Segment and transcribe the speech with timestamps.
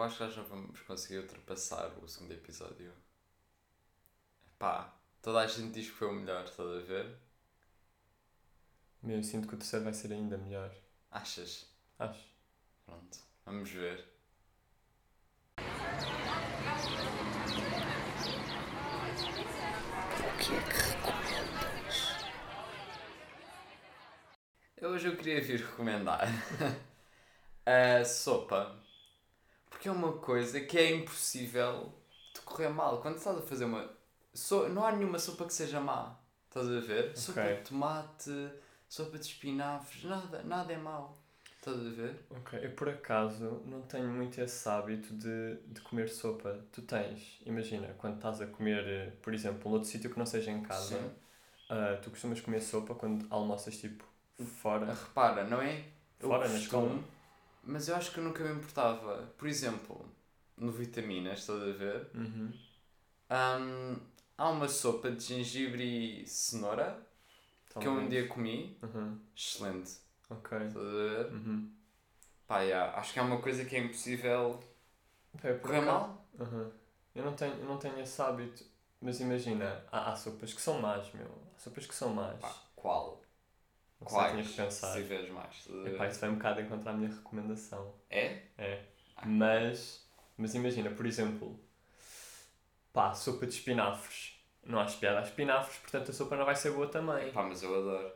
[0.00, 2.90] eu acho que nós não vamos conseguir ultrapassar o segundo episódio.
[4.58, 7.18] Pá, toda a gente diz que foi o melhor, estás a ver?
[9.02, 10.74] Meu, eu sinto que o terceiro vai ser ainda melhor.
[11.10, 11.66] Achas?
[11.98, 12.26] Acho.
[12.86, 14.08] Pronto, vamos ver.
[20.18, 21.96] O que é que recomendas?
[24.80, 26.26] Hoje eu queria vir recomendar
[27.66, 28.80] a sopa.
[29.70, 31.94] Porque é uma coisa que é impossível
[32.34, 33.00] de correr mal.
[33.00, 33.88] Quando estás a fazer uma.
[34.34, 34.68] So...
[34.68, 36.16] Não há nenhuma sopa que seja má.
[36.48, 37.16] Estás a ver?
[37.16, 38.50] Sopa de tomate,
[38.88, 41.16] sopa de espinafres, nada, nada é mau.
[41.56, 42.26] Estás a ver?
[42.30, 46.58] Ok, eu por acaso não tenho muito esse hábito de, de comer sopa.
[46.72, 50.62] Tu tens, imagina, quando estás a comer, por exemplo, noutro sítio que não seja em
[50.62, 50.98] casa,
[51.68, 54.04] ah, tu costumas comer sopa quando almoças tipo
[54.60, 54.86] fora.
[54.86, 55.84] Repara, não é?
[56.18, 57.04] Eu Fora, na costumo, escola?
[57.62, 59.32] Mas eu acho que eu nunca me importava.
[59.38, 60.04] Por exemplo,
[60.56, 62.08] no Vitaminas, estás a ver?
[62.14, 62.52] Uhum.
[63.30, 63.96] Hum,
[64.36, 67.06] há uma sopa de gengibre e cenoura
[67.78, 68.10] que eu um Talvez.
[68.10, 68.76] dia comi.
[68.82, 69.18] Uhum.
[69.36, 69.98] Excelente.
[70.28, 70.58] Ok.
[70.58, 71.32] Estás a ver?
[71.32, 71.70] Uhum.
[72.46, 74.60] Pá, yeah, acho que é uma coisa que é impossível
[75.40, 76.26] por correr mal.
[76.38, 76.70] Uhum.
[77.14, 78.64] Eu não tenho, eu não tenho esse hábito,
[79.00, 81.30] mas imagina, há, há sopas que são más, meu.
[81.54, 82.40] Há sopas que são más.
[82.40, 83.19] Pá, qual?
[84.04, 84.48] Quais?
[84.48, 84.92] que pensar.
[84.92, 85.66] Se tiveres mais.
[85.66, 85.94] ver?
[85.94, 87.94] Epá, isso vai um bocado encontrar a minha recomendação.
[88.08, 88.42] É?
[88.56, 88.84] É.
[89.16, 89.26] Ah.
[89.26, 90.06] Mas,
[90.36, 91.58] mas imagina, por exemplo,
[92.92, 94.36] pá, sopa de espinafres.
[94.64, 97.30] Não há piada a espinafres, portanto a sopa não vai ser boa também.
[97.32, 98.12] Pá, mas eu adoro.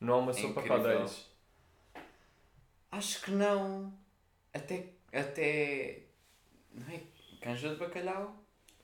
[0.00, 0.80] Não há uma É sopa incrível.
[1.02, 1.26] odeies.
[2.90, 3.92] Acho que não.
[4.52, 4.88] Até.
[5.12, 6.02] Até.
[6.72, 7.00] Não é?
[7.40, 8.36] Canja de bacalhau.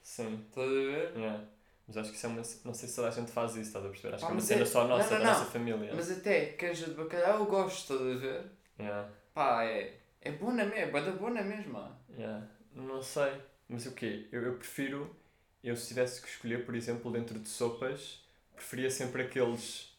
[0.02, 0.44] Sim.
[0.48, 1.16] Estás a ver?
[1.16, 1.44] Yeah.
[1.86, 2.42] Mas acho que isso é uma.
[2.64, 4.14] Não sei se toda a gente faz isso, estás a perceber?
[4.14, 5.38] Acho que é uma cena é- só nossa, não, não, da não.
[5.38, 5.92] nossa família.
[5.94, 8.44] Mas até canja de bacalhau eu gosto, estás a ver?
[8.78, 9.08] Yeah.
[9.32, 9.94] Pá, é.
[10.20, 11.96] É boa na mesma, é boa na mesma.
[12.10, 12.44] Yeah.
[12.74, 13.32] Não sei.
[13.68, 14.26] Mas o quê?
[14.32, 15.14] Eu, eu prefiro.
[15.62, 18.24] Eu se tivesse que escolher, por exemplo, dentro de sopas,
[18.54, 19.94] preferia sempre aqueles.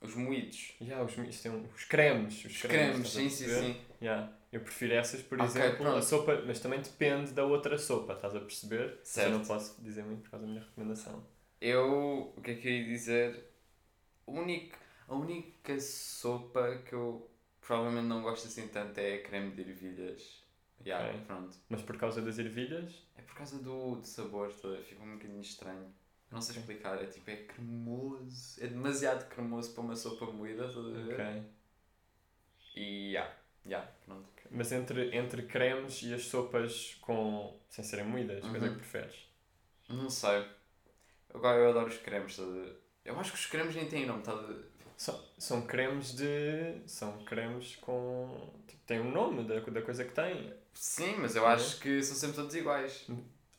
[0.00, 0.74] Os moídos.
[0.80, 2.44] Yeah, os, isto é um- os cremes.
[2.44, 3.76] Os, Os cremes, cremes, sim, sim, sim.
[4.00, 4.30] Yeah.
[4.52, 6.02] Eu prefiro essas, por Ok, exemplo, a pronto.
[6.02, 8.98] sopa, mas também depende da outra sopa, estás a perceber?
[9.02, 9.22] Certo.
[9.22, 11.24] Eu não posso dizer muito por causa da minha recomendação.
[11.60, 12.32] Eu.
[12.36, 13.50] O que é que eu ia dizer?
[14.26, 14.76] Único,
[15.08, 17.30] a única sopa que eu
[17.60, 20.44] provavelmente não gosto assim tanto é creme de ervilhas.
[20.84, 21.26] Yeah, Ok.
[21.26, 21.56] pronto.
[21.68, 24.50] Mas por causa das ervilhas, É por causa do, do sabor,
[24.84, 25.92] fica um bocadinho estranho.
[26.30, 28.62] Não sei explicar, é tipo, é cremoso.
[28.62, 31.26] É demasiado cremoso para uma sopa moída, estás a ver?
[31.26, 31.46] ok.
[32.76, 34.28] E já, já, pronto.
[34.50, 38.50] Mas entre, entre cremes e as sopas com sem serem moídas, uhum.
[38.50, 39.16] coisa que preferes?
[39.88, 40.44] Não sei.
[41.32, 42.76] Agora eu adoro os cremes, ver?
[43.04, 44.64] Eu acho que os cremes nem têm nome, a ver?
[44.96, 46.80] São, são cremes de.
[46.86, 48.50] São cremes com.
[48.66, 50.52] Tipo, tem um nome da, da coisa que tem.
[50.72, 53.06] Sim, mas eu acho que são sempre todos iguais.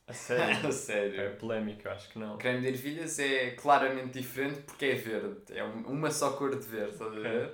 [0.08, 0.66] A sério.
[0.68, 1.22] A sério.
[1.22, 2.36] é polémico, eu acho que não.
[2.36, 5.42] O creme de ervilhas é claramente diferente porque é verde.
[5.50, 7.54] É um- uma só cor de verde, estás a ver?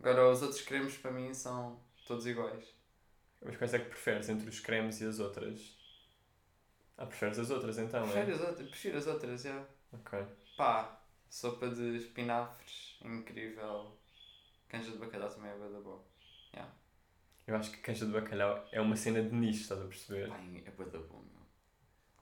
[0.00, 1.78] Agora os outros cremes para mim são
[2.12, 2.74] todos iguais.
[3.44, 5.76] Mas quais é que preferes entre os cremes e as outras?
[6.98, 8.34] Ah, preferes as outras então, Prefiro é?
[8.34, 9.64] as outras, prefiro as outras, já.
[9.92, 10.26] Ok.
[10.56, 13.96] Pá, sopa de espinafres, incrível.
[14.68, 16.02] Canja de bacalhau também é da boa.
[17.44, 20.28] Eu acho que canja de bacalhau é uma cena de nicho, estás a perceber?
[20.28, 21.42] Pá, é da boa, meu.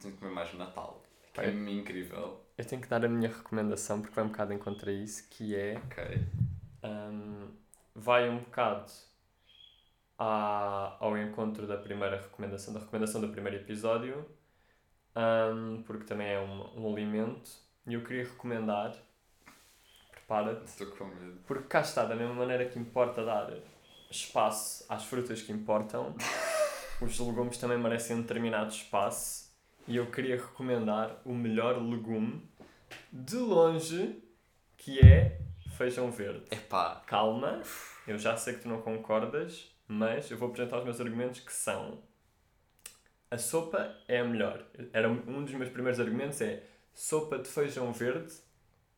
[0.01, 1.05] Tenho que comer mais no Natal.
[1.35, 2.41] Pá, é eu- incrível.
[2.57, 5.55] Eu tenho que dar a minha recomendação porque vai um bocado em contra isso, que
[5.55, 6.27] é Ok.
[6.85, 7.49] hum,
[7.95, 8.91] vai um bocado
[10.23, 14.27] à, ao encontro da primeira recomendação, da recomendação do primeiro episódio,
[15.17, 17.51] hum, porque também é um, um alimento,
[17.87, 18.95] e eu queria recomendar,
[20.11, 21.41] prepara-te, Estou com medo.
[21.47, 23.51] porque cá está, da mesma maneira que importa dar
[24.11, 26.15] espaço às frutas que importam,
[27.01, 29.51] os legumes também merecem um determinado espaço,
[29.89, 32.47] e eu queria recomendar o melhor legume,
[33.11, 34.23] de longe,
[34.77, 35.41] que é
[35.79, 36.45] feijão verde.
[36.51, 37.63] Epá, Calma,
[38.07, 41.53] eu já sei que tu não concordas, mas eu vou apresentar os meus argumentos que
[41.53, 41.99] são
[43.31, 44.65] a sopa é a melhor.
[44.93, 48.33] Era um dos meus primeiros argumentos é sopa de feijão verde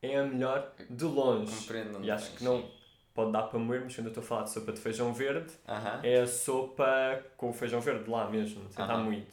[0.01, 1.55] é a melhor de longe.
[1.55, 2.03] compreendo.
[2.03, 2.69] E acho que não
[3.13, 5.53] pode dar para moer, mas quando eu estou a falar de sopa de feijão verde,
[5.67, 5.99] Aham.
[6.03, 9.03] é a sopa com o feijão verde lá mesmo, sem estar Aham.
[9.03, 9.27] moído.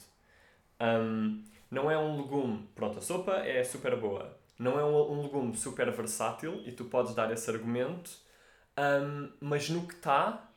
[0.81, 4.39] Hum, não é um legume, pronto, a sopa é super boa.
[4.59, 8.11] Não é um, um legume super versátil e tu podes dar esse argumento,
[8.79, 10.50] hum, mas no que está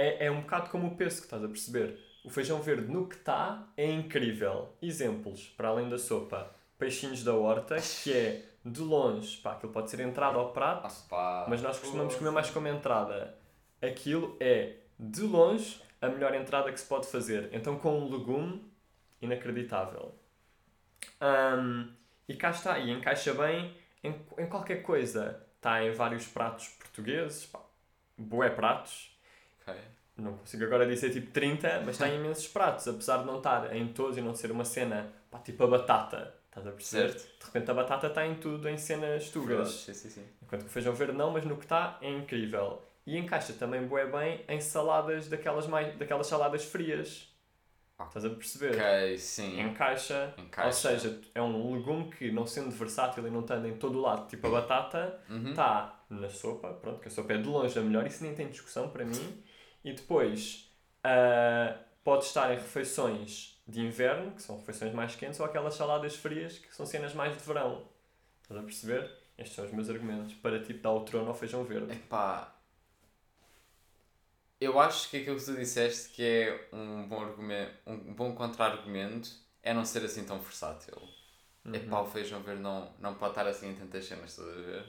[0.00, 1.98] é, é um bocado como o peso que estás a perceber.
[2.24, 4.74] O feijão verde no que está é incrível.
[4.82, 9.90] Exemplos, para além da sopa, peixinhos da horta, que é de longe, pá, aquilo pode
[9.90, 11.46] ser entrada ao prato, Ah, pá.
[11.48, 13.34] mas nós costumamos comer mais como entrada.
[13.80, 17.48] Aquilo é, de longe, a melhor entrada que se pode fazer.
[17.52, 18.62] Então, com um legume,
[19.22, 20.14] inacreditável.
[21.20, 21.88] Ahm,
[22.28, 23.74] e cá está, e encaixa bem
[24.04, 25.46] em, em qualquer coisa.
[25.56, 27.60] Está em vários pratos portugueses, pá,
[28.16, 29.09] bué pratos.
[29.70, 29.80] Ok.
[30.16, 33.74] Não consigo agora dizer tipo 30, mas está em imensos pratos, apesar de não estar
[33.74, 36.34] em todos e não ser uma cena, pá, tipo a batata.
[36.48, 37.12] Estás a perceber?
[37.12, 37.38] Certo.
[37.38, 39.70] De repente a batata está em tudo, em cenas tugas.
[39.70, 40.24] Sim, sim, sim.
[40.42, 42.82] Enquanto que o feijão verde não, mas no que está é incrível.
[43.06, 47.28] E encaixa também bué bem em saladas daquelas, mais, daquelas saladas frias.
[47.98, 48.04] Ah.
[48.04, 48.74] Estás a perceber?
[48.76, 49.60] Ok, sim.
[49.60, 50.34] Encaixa.
[50.38, 50.66] Encaixa.
[50.66, 54.02] Ou seja, é um legume que, não sendo versátil e não estando em todo o
[54.02, 55.50] lado, tipo a batata, Uhum.
[55.50, 58.48] está na sopa, pronto, que a sopa é de longe a melhor, isso nem tem
[58.48, 59.42] discussão para mim.
[59.84, 60.70] E depois
[61.02, 66.16] ah, pode estar em refeições de inverno, que são refeições mais quentes, ou aquelas saladas
[66.16, 67.86] frias, que são cenas mais de verão.
[68.42, 69.10] Estás a perceber?
[69.38, 71.92] Estes são os meus argumentos para tipo dar o trono ao feijão verde.
[71.92, 72.54] Epá.
[74.60, 79.30] Eu acho que aquilo que tu disseste que é um bom argumento, um bom contra-argumento
[79.62, 81.00] é não ser assim tão versátil.
[81.64, 81.74] Uhum.
[81.74, 84.84] Epá, o feijão verde não, não pode estar assim em tantas cenas, estás a ver?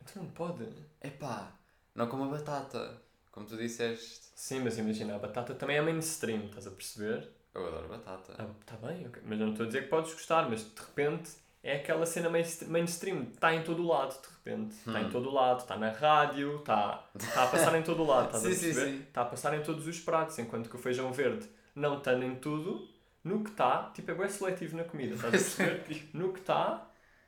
[0.00, 0.68] Então não pode.
[1.02, 1.58] Epá,
[1.94, 3.02] não como a batata,
[3.36, 4.22] como tu disseste.
[4.34, 7.28] Sim, mas imagina, a batata também é mainstream, estás a perceber?
[7.54, 8.34] Eu adoro batata.
[8.38, 9.22] Ah, tá bem, ok.
[9.26, 11.30] mas eu não estou a dizer que podes gostar, mas de repente
[11.62, 14.74] é aquela cena mainst- mainstream, está em todo o lado, de repente.
[14.76, 15.10] Está em Hum.
[15.10, 18.44] todo o lado, está na rádio, está está a passar em todo o lado, estás
[18.46, 19.00] a Sim, sim, perceber?
[19.08, 22.34] Está a passar em todos os pratos, enquanto que o feijão verde não estando em
[22.36, 22.88] tudo,
[23.22, 25.36] no que está, tipo, é bem seletivo na comida, estás a
[25.66, 26.08] perceber?
[26.14, 26.85] no que está,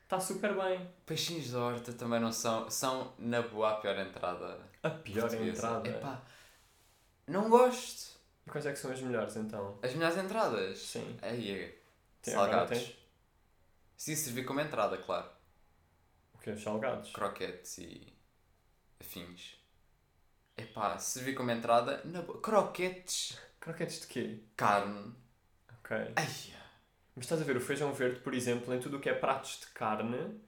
[0.09, 0.89] está super bem.
[1.05, 4.59] Peixinhos de horta também não são, são na boa a pior entrada.
[4.81, 5.67] A pior portuguesa.
[5.67, 5.89] entrada.
[5.89, 6.21] Epá,
[7.27, 8.17] não gosto.
[8.47, 9.77] E quais é que são as melhores então?
[9.83, 10.79] As melhores entradas.
[10.79, 11.17] Sim.
[11.21, 11.79] Aí é.
[12.23, 12.93] Tem- Salgados.
[13.95, 15.29] Se isso servir como entrada, claro.
[16.33, 16.51] o quê?
[16.51, 17.11] Os salgados?
[17.11, 18.13] Croquetes e
[18.99, 19.59] afins.
[20.57, 22.41] Epá, se servir como entrada, na boa.
[22.41, 24.43] Croquetes, Croquetes de quê?
[24.57, 25.13] carne.
[25.79, 25.95] Ok.
[26.15, 26.27] Ai,
[27.19, 29.59] Mas estás a ver, o feijão verde, por exemplo, em tudo o que é pratos
[29.59, 30.39] de carne,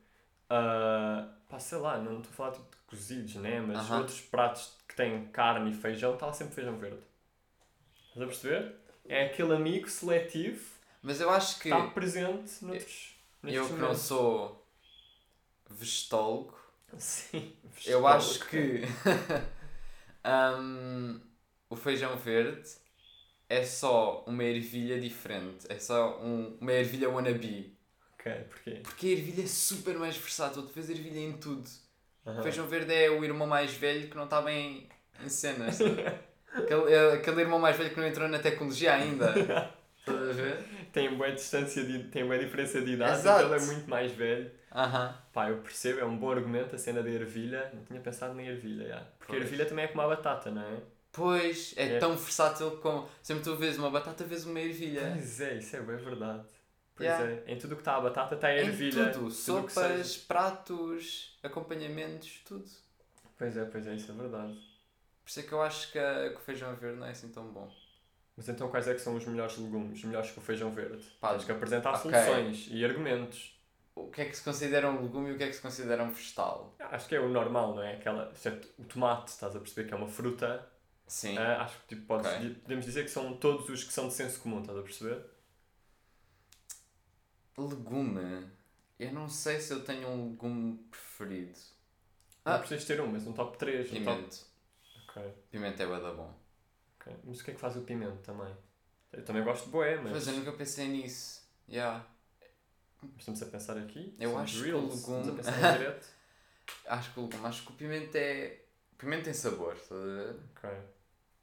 [0.50, 3.60] ah, pá, sei lá, não estou a falar tipo de cozidos, né?
[3.60, 4.00] Mas Aham.
[4.00, 7.02] outros pratos que têm carne e feijão, está lá sempre feijão verde.
[8.08, 8.76] Estás a perceber?
[9.10, 10.64] É aquele amigo seletivo
[11.04, 14.66] mas eu acho que está presente noutros, eu nestes que não sou
[15.70, 16.58] vegetólogo,
[16.98, 17.54] Sim,
[17.86, 18.86] eu acho que
[20.58, 21.20] hum,
[21.70, 22.70] o feijão verde
[23.53, 25.65] é só uma ervilha diferente.
[25.69, 27.75] É só um- uma ervilha wannabe.
[28.13, 28.71] Ok, porquê?
[28.83, 30.62] Porque a ervilha é super mais versátil.
[30.63, 31.68] Tu fês ervilha em tudo.
[32.44, 34.88] Feijão verde é o irmão mais velho que não está bem
[35.24, 35.75] em cenas.
[35.77, 36.01] sabe?
[36.53, 39.33] aquele, é aquele irmão mais velho que não entrou na tecnologia ainda.
[40.00, 40.57] Estás a ver?
[40.94, 43.44] Tem boa distância, de, tem boa diferença de idade, Exato.
[43.45, 44.51] então ele é muito mais velho.
[44.74, 45.15] Aham.
[45.33, 47.69] Pá, eu percebo, é um bom argumento a cena da ervilha.
[47.74, 49.00] Não tinha pensado na ervilha, já.
[49.19, 49.44] Porque a Pois.
[49.44, 50.77] ervilha também é como a batata, não é?
[51.12, 52.00] Pois, é, É.
[52.00, 53.08] tão versátil como.
[53.22, 55.12] Sempre tu vês uma batata, vês uma ervilha.
[55.13, 56.44] Pois é, isso é bem verdade.
[56.96, 57.25] Pois Yeah.
[57.48, 59.10] é, em tudo que está a batata está a Em ervilha.
[59.12, 59.25] tudo.
[59.28, 59.36] o que
[59.74, 62.66] Sopas, pratos, acompanhamentos, tudo.
[63.38, 64.54] Pois é, pois é, isso é verdade.
[64.54, 67.30] Por isso é que eu acho que, a- que o feijão verde não é assim
[67.30, 67.72] tão bom.
[68.38, 71.04] Mas então quais é que são os melhores legumes, os melhores que o feijão verde?
[71.19, 72.12] Pá, Tens que apresentar ok.
[72.12, 73.58] soluções e argumentos.
[73.96, 76.03] O que é que se considera um legume e o que é que se considera
[76.03, 76.75] um vegetal?
[76.80, 77.96] Acho que é o normal, não é?
[77.96, 80.65] Aquela, exceto o tomate, estás a perceber que é uma fruta.
[81.12, 81.38] Sim.
[81.38, 82.56] Ah, acho que tipo, podes, Ok.
[82.62, 85.25] podemos dizer que são todos os que são de senso comum, estás a perceber?
[87.58, 88.50] Legume.
[88.98, 91.60] Eu não sei se eu tenho um legume preferido.
[92.46, 92.60] Não Ah.
[92.60, 93.88] precisas ter um, mas um top 3.
[93.91, 94.15] Um top...
[94.18, 94.46] Pimento.
[95.10, 96.34] Ok, Pimento é bué da bom.
[97.00, 97.13] ok.
[97.25, 98.56] Mas o que é que faz o pimento também?
[99.12, 101.41] Eu também gosto de boé, mas Mas eu nunca pensei nisso.
[101.68, 102.06] Yeah.
[103.18, 104.15] estamos a pensar aqui.
[104.18, 106.08] Eu acho que o Estamos a legume- pensar direto.
[106.88, 108.62] Acho que o legume, acho que o pimento é.
[108.94, 110.36] O pimento tem sabor, estás a ver?
[110.56, 110.70] Ok.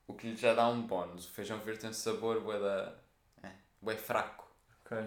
[0.09, 1.27] O que lhe já dá um bónus.
[1.27, 2.95] O feijão verde tem um sabor bué da.
[3.43, 3.51] É,
[3.81, 4.47] bué fraco.
[4.85, 4.99] Ok.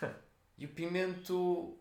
[0.56, 1.76] E o pimento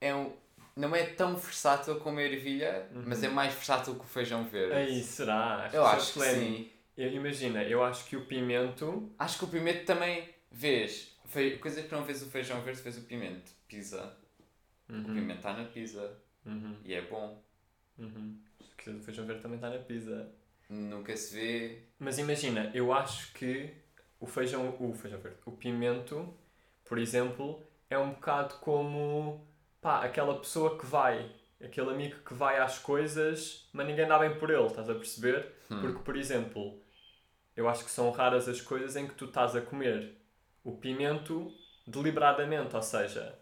[0.00, 0.32] é um,
[0.76, 3.02] não é tão versátil como a ervilha, Uhum.
[3.06, 4.74] mas é mais versátil que o feijão verde.
[4.74, 5.68] Aí, será?
[5.72, 6.70] eu acho que sim.
[6.96, 9.10] Eu- Imagina, eu acho que o pimento.
[9.18, 11.16] Acho que o pimento também vês.
[11.24, 11.58] Fe...
[11.58, 13.50] Coisa que não vês o feijão verde, vês o pimento.
[13.66, 14.16] Pizza.
[14.88, 16.16] O Uhum, pimento está na pizza.
[16.46, 17.42] uhum, E é bom.
[17.98, 18.38] uhum.
[18.60, 20.30] Se quiser o feijão verde também está na pizza.
[20.72, 21.82] Nunca se vê.
[21.98, 23.74] Mas imagina, eu acho que
[24.18, 26.32] o feijão, o feijão verde, o pimento,
[26.86, 29.46] por exemplo, é um bocado como
[29.82, 31.30] pá, aquela pessoa que vai,
[31.62, 35.46] aquele amigo que vai às coisas, mas ninguém dá bem por ele, estás a perceber?
[35.70, 35.82] Hum.
[35.82, 36.80] Porque, por exemplo,
[37.54, 40.16] eu acho que são raras as coisas em que tu estás a comer
[40.64, 41.52] o pimento
[41.86, 43.38] deliberadamente, ou seja,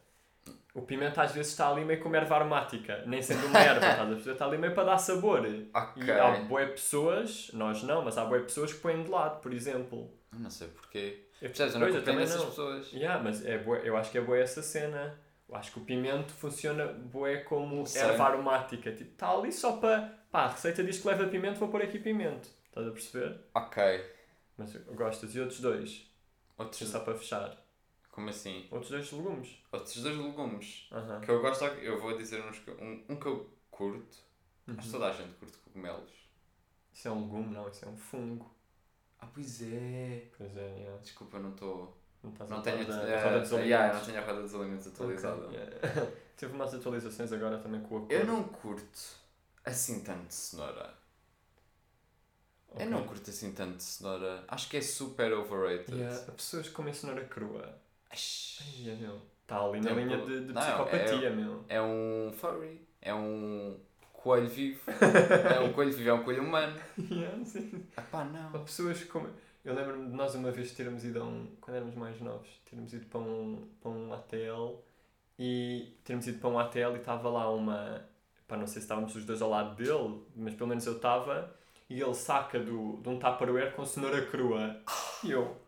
[0.75, 4.01] O pimento às vezes está ali meio como erva aromática, nem sendo uma erva, estás
[4.01, 4.33] a perceber?
[4.33, 5.41] Está ali meio para dar sabor.
[5.75, 6.05] Ok.
[6.05, 9.53] E há boé pessoas, nós não, mas há boé pessoas que põem de lado, por
[9.53, 10.13] exemplo.
[10.33, 11.27] Eu não sei porquê.
[11.41, 11.75] Eu, Percebes?
[11.75, 12.93] Eu não compreendo também essas pessoas.
[12.93, 15.19] Yeah, mas é bué, eu acho que é boa essa cena.
[15.49, 18.03] Eu acho que o pimento funciona bué como Sei.
[18.03, 18.93] erva aromática.
[18.93, 20.21] Tipo, está ali só para.
[20.31, 22.49] Pá, a receita diz que leva pimento, vou pôr aqui pimento.
[22.67, 23.41] Estás a perceber?
[23.53, 23.83] Ok.
[24.57, 25.35] Mas gostas.
[25.35, 26.09] E outros dois?
[26.57, 26.89] Outros.
[26.89, 27.57] Só para fechar.
[28.11, 28.67] Como assim?
[28.71, 29.57] Outros dois legumes.
[29.73, 30.89] Outros dois legumes.
[30.93, 31.21] Aham.
[31.21, 34.17] Que eu gosto, eu vou dizer uns que, um, um que eu curto.
[34.67, 34.93] Acho que Uhum.
[34.93, 36.11] toda a gente curte cogumelos.
[36.93, 38.51] Isso é um legume, não, isso é um fungo.
[39.19, 40.29] Ah, pois é.
[40.37, 41.01] Pois é, yeah.
[41.03, 41.97] Desculpa, não estou.
[42.23, 42.87] não estás Não a tenho.
[42.87, 43.71] da, da roda dos alimentos.
[43.71, 45.47] yeah, não tenho a roda dos alimentos atualizada.
[45.47, 46.07] Ok, yeah.
[46.37, 48.13] Teve umas atualizações agora também com a cor.
[48.13, 48.99] Eu não curto
[49.65, 50.95] assim tanto de cenoura.
[52.69, 52.87] Ok.
[52.87, 54.45] Eu não curto assim tanto de cenoura.
[54.49, 55.95] Acho que é super overrated.
[55.97, 57.79] Yeah, pessoas que comem cenoura crua.
[58.11, 58.61] Ash.
[58.63, 59.21] Ai, é, meu.
[59.43, 61.65] Está ali na linha de, de não, psicopatia, meu.
[61.69, 62.81] É um furry.
[63.03, 63.77] É um
[64.13, 64.81] coelho vivo.
[65.55, 66.79] é um coelho vivo, é um coelho humano.
[67.11, 67.85] Yeah, sim.
[67.97, 68.65] Ah pá, Há não.
[68.65, 69.33] pessoas comem.
[69.65, 71.49] Eu lembro-me de nós uma vez termos ido a um.
[71.61, 74.79] Quando éramos mais novos, termos ido para um, para um ATL
[75.39, 78.05] e termos ido para um ATL e estava lá uma.
[78.47, 81.55] Pá, não sei se estávamos os dois ao lado dele, mas pelo menos eu estava.
[81.89, 84.81] E ele saca do, de um Tupperware com cenoura crua.
[85.25, 85.60] E eu.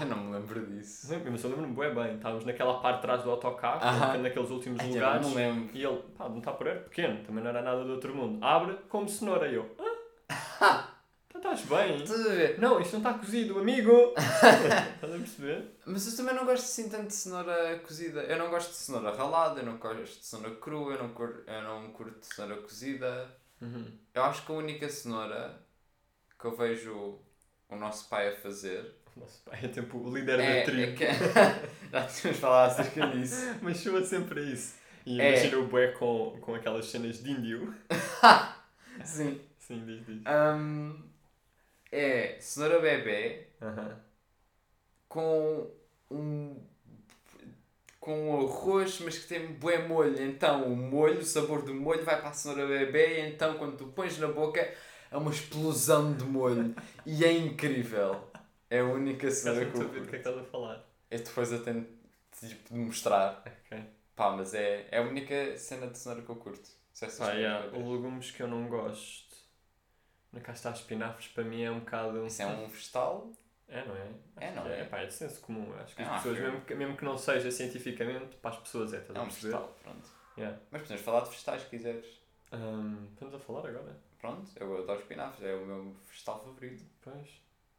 [0.00, 1.10] Eu não me lembro disso.
[1.10, 2.16] Lembro, mas eu lembro-me bem bem.
[2.16, 4.18] Estávamos naquela parte de trás do autocarro, Aham.
[4.18, 5.22] naqueles últimos Ai, lugares.
[5.22, 5.76] não me lembro.
[5.76, 8.44] E ele, pá, de um Tupperware pequeno, também não era nada do outro mundo.
[8.44, 9.48] Abre como cenoura.
[9.48, 9.88] E eu, ah,
[11.32, 12.02] tá- estás bem?
[12.02, 12.58] Estás a ver?
[12.58, 14.14] Não, isto não está cozido, amigo!
[14.18, 15.64] Estás a perceber?
[15.86, 18.20] Mas eu também não gosto assim tanto de cenoura cozida.
[18.22, 21.44] Eu não gosto de cenoura ralada, eu não gosto de cenoura crua, eu não, cur...
[21.46, 23.28] eu não curto cenoura cozida.
[24.14, 25.60] Eu acho que a única cenoura
[26.38, 27.18] que eu vejo
[27.68, 30.96] o nosso pai a fazer nosso pai é tipo o líder é, da é tribo.
[30.96, 31.04] que...
[31.92, 33.36] Já tínhamos falado acerca disso.
[33.62, 34.76] Mas soa sempre a isso.
[35.06, 35.28] E É.
[35.30, 37.74] imagina o bué com, com aquelas cenas de índio.
[39.04, 39.40] Sim.
[39.58, 40.22] Sim, diz, diz.
[40.26, 41.02] Hum,
[41.92, 43.98] é cenoura bebê Aham.
[45.08, 45.70] com
[46.10, 46.56] um
[48.00, 50.22] com um arroz, mas que tem bué molho.
[50.22, 53.76] Então o molho, o sabor do molho vai para a cenoura bebê e então quando
[53.76, 54.60] tu pões na boca
[55.10, 56.74] é uma explosão de molho.
[57.04, 58.27] e é incrível.
[58.70, 60.10] É a única não que eu ver do que é curto.
[60.10, 60.84] que estás a falar.
[61.10, 61.88] Eu depois eu tento
[62.38, 63.42] tipo, de mostrar.
[63.46, 63.84] Ok.
[64.14, 66.68] Pá, mas é, é a única cena de cenoura que eu curto.
[66.92, 67.86] Se essas Pá, yeah, bebês.
[67.88, 69.36] legumes que eu não gosto.
[70.32, 72.26] Na cá está espinafres, para mim é um bocado.
[72.26, 73.30] Isso é um vegetal?
[73.68, 74.08] É, não é?
[74.36, 74.84] É, não que é?
[74.84, 75.72] Pá, é de senso comum.
[75.74, 76.52] Acho que É as pessoas, afirma.
[76.52, 79.26] mesmo que, mesmo que não seja cientificamente, para as pessoas é, estás É a um
[79.26, 79.52] perceber?
[79.52, 80.08] vegetal, pronto.
[80.36, 80.58] Yeah.
[80.70, 82.06] Mas podemos falar de vegetais se quiseres.
[82.52, 83.96] Hum, estamos a falar agora?
[84.18, 86.84] Pronto, eu adoro espinafres, é o meu vegetal favorito.
[87.02, 87.28] Pois.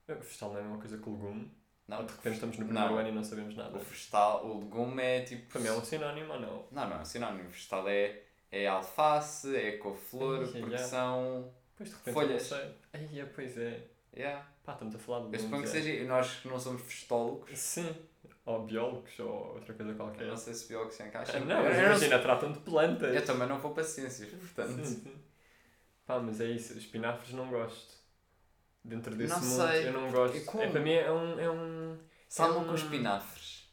[0.09, 1.51] É, Vegetal não é a mesma coisa que legume.
[1.87, 3.75] Não, Ou de repente estamos no primeiro não, ano e não sabemos nada.
[3.75, 5.51] O vegetal, o legume é tipo.
[5.51, 6.65] Para mim é um sinónimo ou não?
[6.71, 7.47] Não, não é um sinónimo.
[7.47, 10.83] O vegetal é, é alface, é couve-flor, porque ai.
[10.83, 11.51] são.
[11.75, 12.53] Pois de repente Folhas.
[12.93, 13.87] Ai, é, pois é.
[14.15, 14.45] Yeah.
[14.63, 15.93] Pá, estamos a falar de Eu suponho que legumes, é.
[15.93, 16.07] seja.
[16.07, 17.95] Nós que não somos vegestólogos, Sim.
[18.45, 20.23] Ou biólogos ou outra coisa qualquer.
[20.23, 21.35] eu não sei se biólogos se encaixam.
[21.35, 23.15] Ah, não, mas eu não imagina, tratam de plantas.
[23.15, 24.85] eu também não vou para ciências, portanto.
[24.85, 25.15] Sim, sim.
[26.05, 27.98] Pá, mas é isso, espinafres não gosto.
[28.89, 29.87] Dentro desse Não mundo sei.
[29.87, 30.37] eu não gosto.
[30.37, 30.63] E como?
[30.63, 31.39] É, para mim é um.
[31.39, 33.69] É um Salmão É com um- espinafres.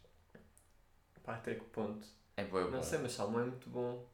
[1.23, 2.07] pá, até que ponto?
[2.37, 2.71] É bom, é bom.
[2.71, 4.07] Não sei, mas salmão é muito bom.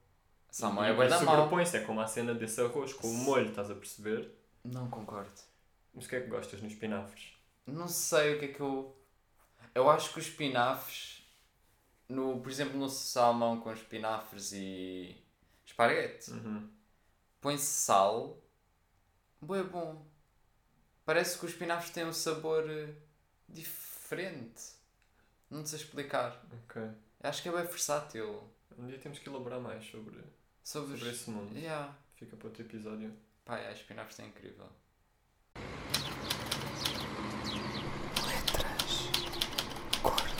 [0.50, 1.36] Salmão E- é bom da mal.
[1.36, 4.30] sobrepõe-se, é como a cena desse arroz com o molho, estás a perceber?
[4.64, 5.30] Não concordo.
[5.94, 7.32] Mas o que é que gostas nos espinafres?
[7.66, 8.96] Não sei o que é que eu.
[9.74, 11.26] Eu acho que os espinafres,
[12.08, 15.16] no, por exemplo, no salmão com espinafres e
[15.66, 16.68] esparguete, Uhum.
[17.40, 18.38] põe-se sal,
[19.40, 20.04] bom, é bom.
[21.04, 22.94] Parece que os espinafres têm um sabor eh,
[23.48, 24.62] diferente.
[25.50, 26.44] Não sei explicar.
[26.64, 26.82] Ok.
[27.22, 28.42] Acho que é bem versátil.
[28.78, 30.22] Um dia temos que elaborar mais sobre,
[30.62, 31.56] Sobre, sobre esse mundo.
[31.58, 31.94] Yeah.
[32.14, 33.12] Fica para outro episódio.
[33.44, 34.68] Pá, yeah, espinafres é incrível.
[38.24, 40.32] letras gordas.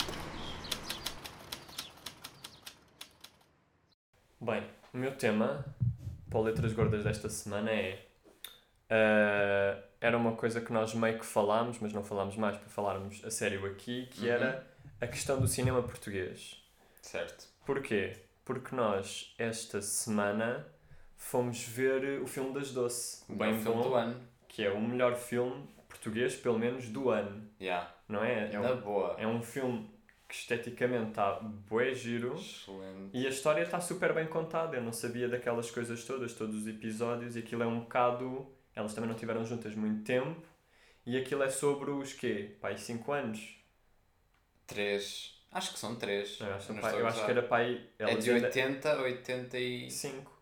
[4.39, 5.65] Bem, o meu tema
[6.29, 8.12] para Letras Gordas desta semana é.
[8.95, 13.23] Ah, era uma coisa que nós meio que falámos, mas não falámos mais para falarmos
[13.25, 14.33] a sério aqui, que Uhum.
[14.33, 14.67] era
[15.01, 16.61] a questão do cinema português.
[17.01, 17.47] Certo.
[17.65, 18.13] Porquê?
[18.45, 20.67] Porque nós, esta semana,
[21.17, 23.23] fomos ver o filme das Doce.
[23.31, 24.21] O bem filme bom, do ano.
[24.47, 27.49] Que é o melhor filme português, pelo menos, do ano.
[27.59, 27.89] Yeah.
[28.07, 28.51] Não é?
[28.53, 29.15] É um, boa.
[29.17, 29.89] é um filme
[30.27, 32.35] que esteticamente está bué giro.
[32.35, 33.09] Excelente.
[33.13, 34.75] E a história está super bem contada.
[34.75, 38.51] Eu não sabia daquelas coisas todas, todos os episódios, e aquilo é um bocado.
[38.75, 40.41] Elas também não estiveram juntas muito tempo.
[41.05, 42.55] E aquilo é sobre os quê?
[42.61, 43.57] Pai, 5 anos?
[44.65, 45.33] Três.
[45.51, 46.39] Acho que são três.
[46.39, 47.87] Eu acho, pai, eu acho que era pai.
[47.99, 49.91] É de ainda- 80 a 85.
[49.91, 50.33] Cinco.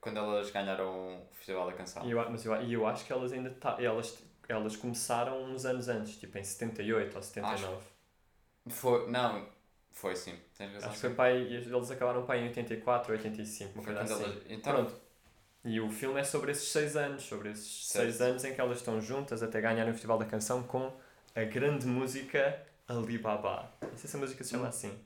[0.00, 2.04] Quando elas ganharam o Festival da Canção.
[2.04, 5.88] E eu, mas eu, eu acho que elas ainda tá, elas, elas começaram uns anos
[5.88, 7.86] antes, tipo em 78 ou 79.
[8.68, 9.48] Foi, não,
[9.90, 10.36] foi sim.
[10.58, 10.90] Tens razão.
[10.90, 14.24] Acho que foi pai, eles acabaram pai em 84 ou 85, uma coisa assim.
[14.24, 14.42] elas.
[14.48, 15.01] Então, Pronto.
[15.64, 18.04] E o filme é sobre esses seis anos, sobre esses Certo.
[18.04, 20.92] seis anos em que elas estão juntas até ganharem o Festival da Canção com
[21.36, 23.72] a grande música Alibaba.
[23.80, 24.68] Não sei se a música se chama Hum.
[24.68, 24.98] assim.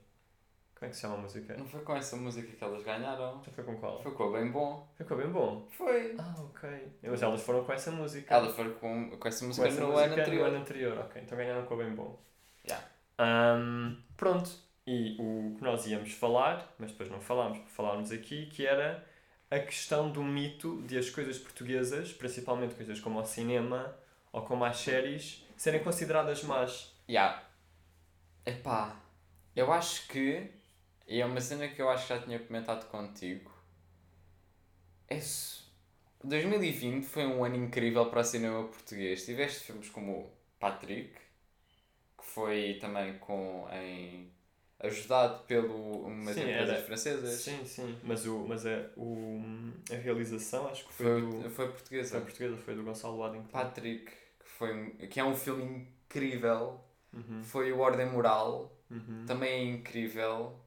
[0.74, 1.56] Como é que se chama a música?
[1.56, 3.42] não foi com essa música que elas ganharam.
[3.44, 4.02] Já foi com qual?
[4.02, 4.86] Foi com o Bem Bom.
[4.96, 5.66] Ficou bem bom.
[5.70, 6.14] Foi.
[6.18, 6.68] Ah, ok.
[7.02, 8.34] Mas elas foram com essa música.
[8.34, 10.40] Elas foram com, com essa com música essa no música ano anterior.
[10.42, 11.22] No ano anterior, ok.
[11.22, 12.18] Então ganharam com o bem bom.
[12.66, 12.86] Yeah.
[13.18, 14.50] Ahm, pronto.
[14.86, 19.02] E o que nós íamos falar, mas depois não falámos, falámos aqui, que era
[19.50, 23.96] a questão do mito de as coisas portuguesas, principalmente coisas como o cinema
[24.32, 26.92] ou como as séries, serem consideradas más.
[27.08, 27.40] Yeah.
[28.46, 28.96] Epá,
[29.54, 30.50] eu acho que,
[31.06, 33.50] e é uma cena que eu acho que já tinha comentado contigo,
[35.08, 35.64] é su-
[36.22, 39.24] 2020 foi um ano incrível para o cinema português.
[39.24, 41.14] Tiveste filmes como Patrick,
[42.18, 44.30] que foi também com em
[44.80, 47.40] ajudado pelo umas Sim, empresas era- francesas.
[47.40, 47.98] Sim, sim.
[48.02, 49.42] Mas, o, mas a, o,
[49.90, 51.40] a realização acho que foi, Foi, do.
[51.42, 52.20] foi Foi portuguesa.
[52.20, 53.48] portuguesa, foi do Gonçalo Waddington.
[53.48, 55.64] Patrick, que, foi, que é um filme
[56.08, 56.80] incrível.
[57.12, 59.24] Uhum, Foi o Ordem Moral, uhum.
[59.26, 60.58] também é incrível.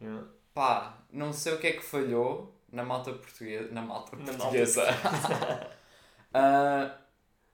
[0.00, 0.26] Yeah.
[0.54, 3.70] Pá, não sei o que é que falhou na malta portuguesa.
[3.72, 4.84] Na malta Na malta portuguesa.
[6.32, 6.96] Ah,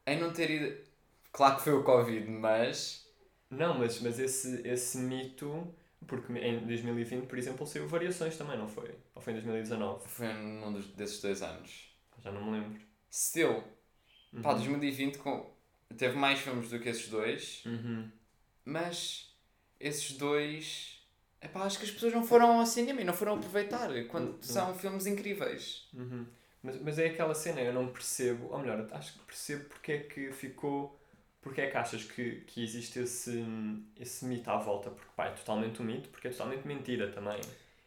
[0.06, 0.84] em não ter ido.
[1.32, 3.06] Claro que foi o Covid, mas.
[3.50, 5.72] Não, mas, mas esse, esse mito,
[6.06, 8.94] porque em 2020, por exemplo, saiu Variações também, não foi?
[9.14, 10.08] Ou foi em 2019?
[10.08, 11.88] Foi num dos, desses dois anos.
[12.22, 12.80] Já não me lembro.
[13.12, 13.62] Still,
[14.42, 14.56] pá, Uhum.
[14.58, 15.54] 2020 com,
[15.96, 18.10] teve mais filmes do que esses dois, Uhum.
[18.64, 19.34] mas
[19.78, 21.00] esses dois.
[21.40, 24.42] Epá, acho que as pessoas não foram ao cinema e não foram aproveitar quando Uhum.
[24.42, 25.88] são filmes incríveis.
[25.92, 26.26] Uhum.
[26.62, 29.98] Mas, mas é aquela cena, eu não percebo, ou melhor, acho que percebo porque é
[29.98, 30.98] que ficou,
[31.44, 33.44] porque é que achas que, que existe esse,
[34.00, 37.40] esse mito à volta, porque pá, é totalmente um mito, porque é totalmente mentira também.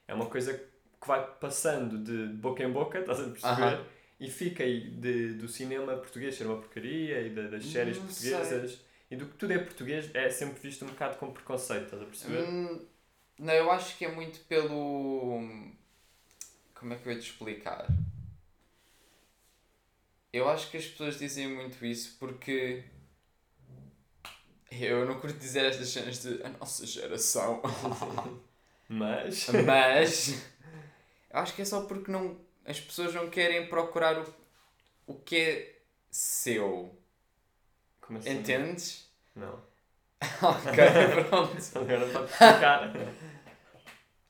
[0.08, 3.78] É uma coisa que vai passando de boca em boca, estás a perceber?
[3.78, 3.86] Aham.
[4.20, 8.06] E fica aí de, do cinema português ser uma porcaria e da- das séries Não
[8.06, 8.80] portuguesas
[9.12, 12.06] e do que tudo é português é sempre visto um bocado com preconceito, estás a
[12.06, 12.44] perceber?
[12.44, 12.88] Hum,
[13.40, 15.42] não, eu acho que é muito pelo.
[16.76, 17.88] Como é que eu ia te explicar?
[20.32, 22.84] Eu acho que as pessoas dizem muito isso porque.
[24.72, 27.62] Eu não curto dizer estas cenas de a nossa geração.
[28.90, 29.48] Mas.
[29.66, 30.46] Mas.
[31.30, 34.34] Eu acho que é só porque não, as pessoas não querem procurar o,
[35.08, 35.76] o que é
[36.10, 36.98] seu.
[38.02, 38.32] Como assim?
[38.32, 39.10] Entendes?
[39.36, 39.62] Não.
[40.42, 41.56] ok, pronto.
[41.76, 42.94] Agora não pode explicar.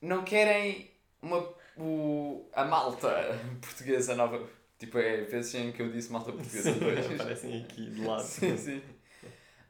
[0.02, 0.90] não querem
[1.22, 4.48] uma, o, a malta portuguesa nova.
[4.78, 8.22] Tipo, é vezes em que eu disse malta portuguesa Sim, aparecem aqui de lado.
[8.22, 8.82] sim, sim.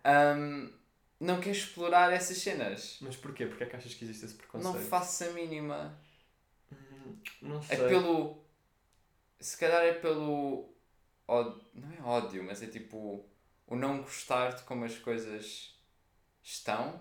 [0.05, 0.71] Ahm,
[1.21, 2.99] não quer explorar essas cenas.
[3.01, 3.47] Mas porquê?
[3.47, 4.75] Porquê é que achas que existe esse preconceito?
[4.75, 5.99] Não faço a mínima.
[6.73, 7.89] Hum, Não É sei.
[7.89, 8.45] pelo.
[9.41, 10.69] Se calhar é pelo.
[11.27, 13.25] ódio- Não é ódio, mas é tipo.
[13.67, 15.75] O não gostar de como as coisas
[16.43, 17.01] estão.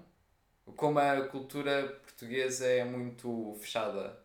[0.75, 4.19] Como a cultura portuguesa é muito fechada.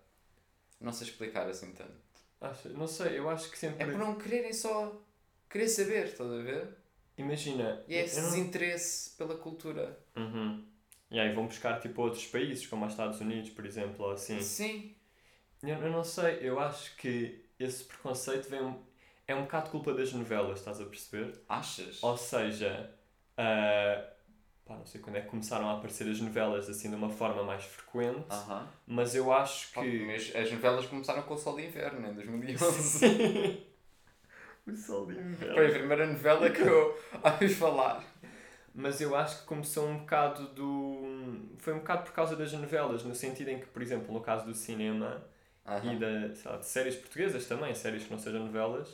[0.81, 1.95] Não sei explicar assim tanto.
[2.41, 3.83] Acho- não sei, eu acho que sempre.
[3.83, 5.01] É por não quererem só
[5.49, 6.77] querer saber, estás a ver?
[7.23, 7.83] Imagina.
[7.89, 9.99] E é esse não- desinteresse pela cultura.
[10.17, 10.65] Uhum.
[11.11, 14.41] E aí vão buscar tipo outros países, como os Estados Unidos, por exemplo, ou assim.
[14.41, 14.95] Sim.
[15.63, 18.77] Eu, eu não sei, eu acho que esse preconceito vem
[19.29, 21.41] é um bocado culpa das novelas, estás a perceber?
[21.49, 22.03] Achas?
[22.03, 22.93] Ou seja,
[23.37, 24.05] ah,
[24.65, 27.45] pá, não sei quando é que começaram a aparecer as novelas assim de uma forma
[27.45, 28.69] mais frequente, Aham.
[28.87, 30.05] mas eu acho Pá, que.
[30.07, 33.67] Mas as novelas começaram com o Sol de Inverno em 2011.
[34.67, 35.55] O sol de inverno.
[35.55, 38.05] Foi a primeira novela que eu ouvi falar.
[38.75, 41.49] Mas eu acho que começou um bocado do.
[41.59, 44.47] Foi um bocado por causa das novelas, no sentido em que, por exemplo, no caso
[44.47, 45.23] do cinema
[45.85, 48.89] e da, sei lá, de séries portuguesas também, séries que não sejam novelas,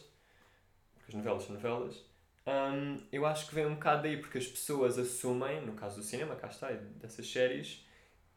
[0.94, 2.04] porque as novelas são novelas,
[2.46, 6.02] hum, eu acho que vem um bocado daí, porque as pessoas assumem, no caso do
[6.02, 7.86] cinema, cá está, e dessas séries,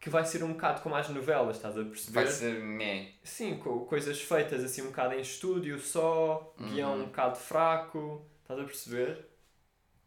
[0.01, 2.13] que vai ser um bocado como as novelas, estás a perceber?
[2.23, 3.13] Vai ser meh.
[3.23, 7.03] Sim, co- coisas feitas assim um bocado em estúdio só, guião Uhum.
[7.03, 9.27] um bocado fraco, estás a perceber?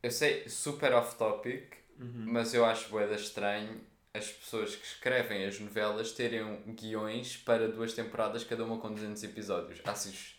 [0.02, 2.24] Eu sei, super off-topic, Uhum.
[2.26, 3.80] mas eu acho boeda estranho
[4.12, 9.22] as pessoas que escrevem as novelas terem guiões para duas temporadas, cada uma com 200
[9.22, 9.80] episódios.
[9.84, 10.34] Acho isso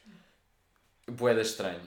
[1.08, 1.82] boeda estranho.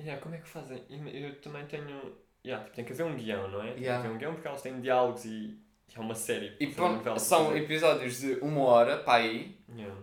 [0.00, 0.84] Yeah, como é que fazem?
[0.90, 2.16] Eu também tenho.
[2.44, 3.72] Yeah, tipo, tem que haver um guião, não é?
[3.72, 5.58] Tem que haver um guião porque elas têm diálogos e,
[5.94, 6.56] É uma série.
[6.60, 7.58] E pronto, novela são fazer.
[7.62, 10.02] episódios de uma hora, para aí, Yeah.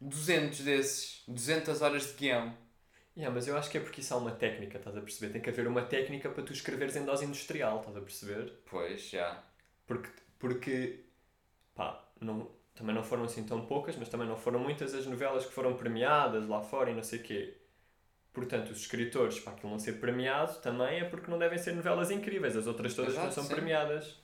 [0.00, 2.56] 200 desses, 200 horas de guião.
[3.16, 5.32] Yeah, mas eu acho que é porque isso há uma técnica, estás a perceber?
[5.32, 8.52] Tem que haver uma técnica para tu escreveres em dose industrial, estás a perceber?
[8.66, 9.42] Pois, já.
[9.86, 10.08] Porque,
[10.38, 11.04] porque
[11.74, 15.46] pá, não, também não foram assim tão poucas, mas também não foram muitas as novelas
[15.46, 17.58] que foram premiadas lá fora e não sei o quê.
[18.32, 22.10] Portanto, os escritores, para aquilo não ser premiado, também é porque não devem ser novelas
[22.10, 22.56] incríveis.
[22.56, 23.54] As outras todas não Exato, são sim.
[23.54, 24.19] premiadas.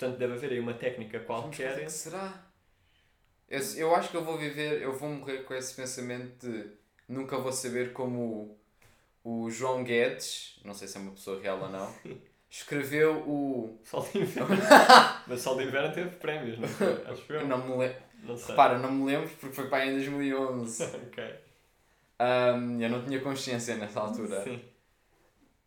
[0.00, 1.84] Portanto, deve haver aí uma técnica o qualquer.
[1.84, 2.42] que será?
[3.46, 6.70] Eu, eu acho que eu vou viver, eu vou morrer com esse pensamento de
[7.06, 8.58] nunca vou saber como
[9.22, 11.94] o, o João Guedes, não sei se é uma pessoa real ou não,
[12.48, 13.78] escreveu o.
[13.84, 14.56] Sol de inverno.
[15.26, 17.04] mas Sol de inverno teve prémios, não foi?
[17.04, 17.40] Acho eu.
[17.40, 18.02] Eu não me lembro.
[18.22, 18.48] Não sei.
[18.52, 20.82] Repara, não me lembro porque foi para aí em 2011.
[20.96, 21.34] ok.
[22.18, 24.44] Ahm, eu não tinha consciência nessa altura.
[24.44, 24.62] Sim.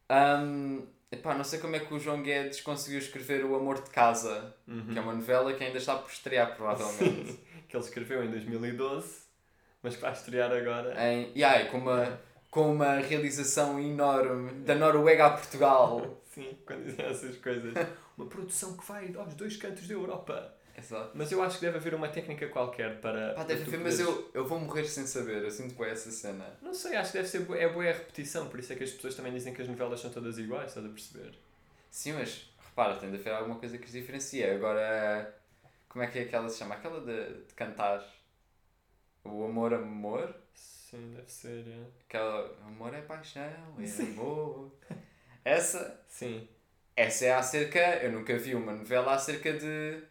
[0.10, 3.90] Ahm, epá, não sei como é que o João Guedes conseguiu escrever O Amor de
[3.90, 4.88] Casa, Uhum.
[4.92, 7.40] que é uma novela que ainda está por estrear, provavelmente.
[7.70, 9.24] que ele escreveu em 2012,
[9.82, 10.94] mas que vai estrear agora.
[11.12, 12.20] em, e ai, com, uma,
[12.52, 16.22] com uma realização enorme da Noruega a Portugal.
[16.34, 17.74] Sim, quando dizem essas coisas.
[18.18, 20.54] Uma produção que vai aos dois cantos da Europa.
[20.78, 21.12] Exato.
[21.14, 23.34] Mas eu acho que deve haver uma técnica qualquer para.
[23.34, 25.44] Pá, deve haver, mas eu, eu vou morrer sem saber.
[25.44, 26.58] Eu sinto essa cena.
[26.62, 27.48] Não sei, acho que deve ser.
[27.58, 30.00] É boa a repetição, por isso é que as pessoas também dizem que as novelas
[30.00, 31.34] são todas iguais, estás a perceber?
[31.92, 34.56] Sim, mas repara, tem de haver alguma coisa que os diferencia.
[34.56, 35.36] Agora,
[35.88, 36.76] como é que é aquela se chama?
[36.76, 38.04] Aquela de, de cantar.
[39.24, 40.36] O amor, amor.
[40.56, 41.66] Sim, deve ser.
[41.68, 41.86] é.
[42.08, 42.58] Aquela.
[42.66, 44.72] Amor é paixão, é amor.
[45.46, 46.04] Essa.
[46.08, 46.48] Sim.
[46.96, 47.80] Essa é acerca.
[47.98, 50.04] Eu nunca vi uma novela acerca de.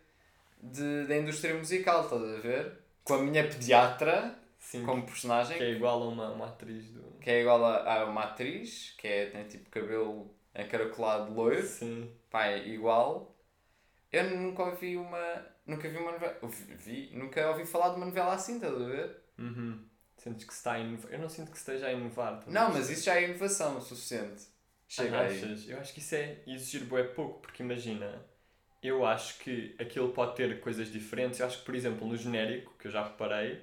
[0.62, 2.79] De da indústria musical, estás a ver?
[3.05, 4.85] Com a minha pediatra Sim.
[4.85, 7.03] como personagem, Que é igual a uma, uma atriz do.
[7.20, 12.11] que é igual a, a uma atriz, que é, tem tipo cabelo encaracolado loiro, Sim.
[12.31, 13.37] pá, é igual.
[14.12, 15.46] Eu nunca ouvi uma.
[15.66, 16.38] Nunca vi uma novela.
[16.79, 19.16] Vi, nunca ouvi falar de uma novela assim, estás a ver?
[19.38, 19.85] Uhum.
[20.16, 21.12] Sentes que se está a inovar.
[21.12, 22.44] Eu não sinto que se esteja a inovar.
[22.46, 24.44] Não, mas isso já é inovação o suficiente.
[24.87, 25.37] Chega Ah, aí.
[25.42, 25.68] achas?
[25.68, 28.22] Eu acho que isso é exigir bué pouco, porque imagina,
[28.82, 31.38] eu acho que aquilo pode ter coisas diferentes.
[31.38, 33.60] Eu acho que, por exemplo, no genérico, que eu já reparei,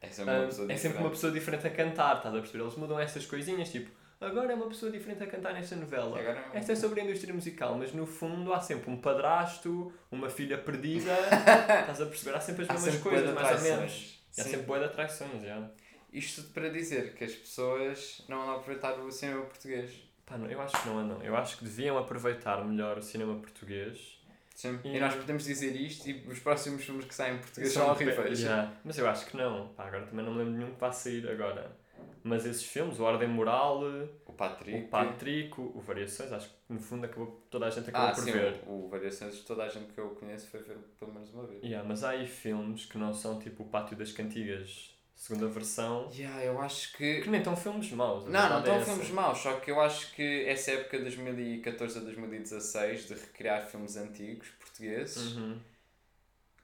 [0.00, 2.62] É sempre uma ah, pessoa é sempre uma pessoa diferente a cantar, estás a perceber?
[2.62, 6.20] Eles mudam essas coisinhas, tipo, agora é uma pessoa diferente a cantar nesta novela.
[6.20, 9.90] Agora é Esta é sobre a indústria musical, mas no fundo há sempre um padrasto,
[10.10, 11.12] uma filha perdida,
[11.80, 12.36] estás a perceber?
[12.36, 14.22] Há sempre as Há mesmas sempre coisas, mais ou menos.
[14.36, 14.50] E há Sim.
[14.50, 15.70] sempre boa de traições, já.
[16.12, 19.90] Isto para dizer que as pessoas não vão aproveitar o cinema português.
[20.24, 21.22] Pá, não, eu acho que não não.
[21.22, 24.17] Eu acho que deviam aproveitar melhor o cinema português
[24.58, 24.80] Sim.
[24.82, 27.84] E- E nós podemos dizer isto e os próximos filmes que saem em português São
[27.84, 28.40] são horríveis.
[28.40, 28.72] Yeah.
[28.84, 29.68] Mas eu acho que não.
[29.68, 31.76] Pá, agora também não me lembro de nenhum que vá sair agora.
[32.24, 33.80] Mas esses filmes, o Ordem Moral,
[34.26, 34.80] O Patrick.
[34.80, 38.12] o Patrick, o, o Variações, acho que no fundo acabou, toda a gente acabou Ah,
[38.12, 38.60] por sim, ver.
[38.66, 41.62] o, o Variações, toda a gente que eu conheço foi ver pelo menos uma vez.
[41.62, 46.08] Yeah, mas há aí filmes que não são tipo o Pátio das Cantigas, segunda versão,
[46.14, 47.20] Yeah, eu acho que.
[47.22, 48.24] que nem estão filmes maus.
[48.24, 48.84] Não, não é estão essa.
[48.92, 53.66] filmes maus, só que eu acho que essa época de 2014 a 2016 de recriar
[53.66, 55.60] filmes antigos portugueses, Uhum.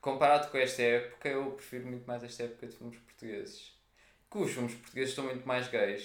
[0.00, 3.72] comparado com esta época, eu prefiro muito mais esta época de filmes portugueses.
[4.30, 6.02] Que os filmes portugueses estão muito mais gays.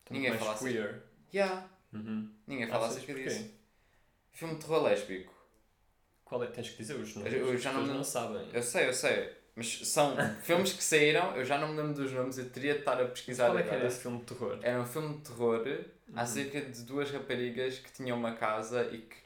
[0.00, 0.64] Estão Ninguém mais fala assim.
[0.72, 1.02] queer.
[1.32, 2.32] Yeah, Uhum.
[2.46, 3.50] ninguém fala Achas acerca disso.
[4.32, 5.34] Filme de terror lésbico.
[6.24, 6.46] Qual é?
[6.48, 7.32] Tens que dizer os nomes.
[7.32, 8.48] Eu- eu já não não sabem.
[8.52, 9.39] Eu sei, eu sei.
[9.60, 12.78] Mas são filmes que saíram, eu já não me lembro dos nomes, eu teria de
[12.80, 14.58] estar a pesquisar Qual é que era esse filme de terror?
[14.62, 15.66] Era um filme de terror
[16.08, 16.18] Uhum.
[16.18, 19.16] acerca de duas raparigas que tinham uma casa e que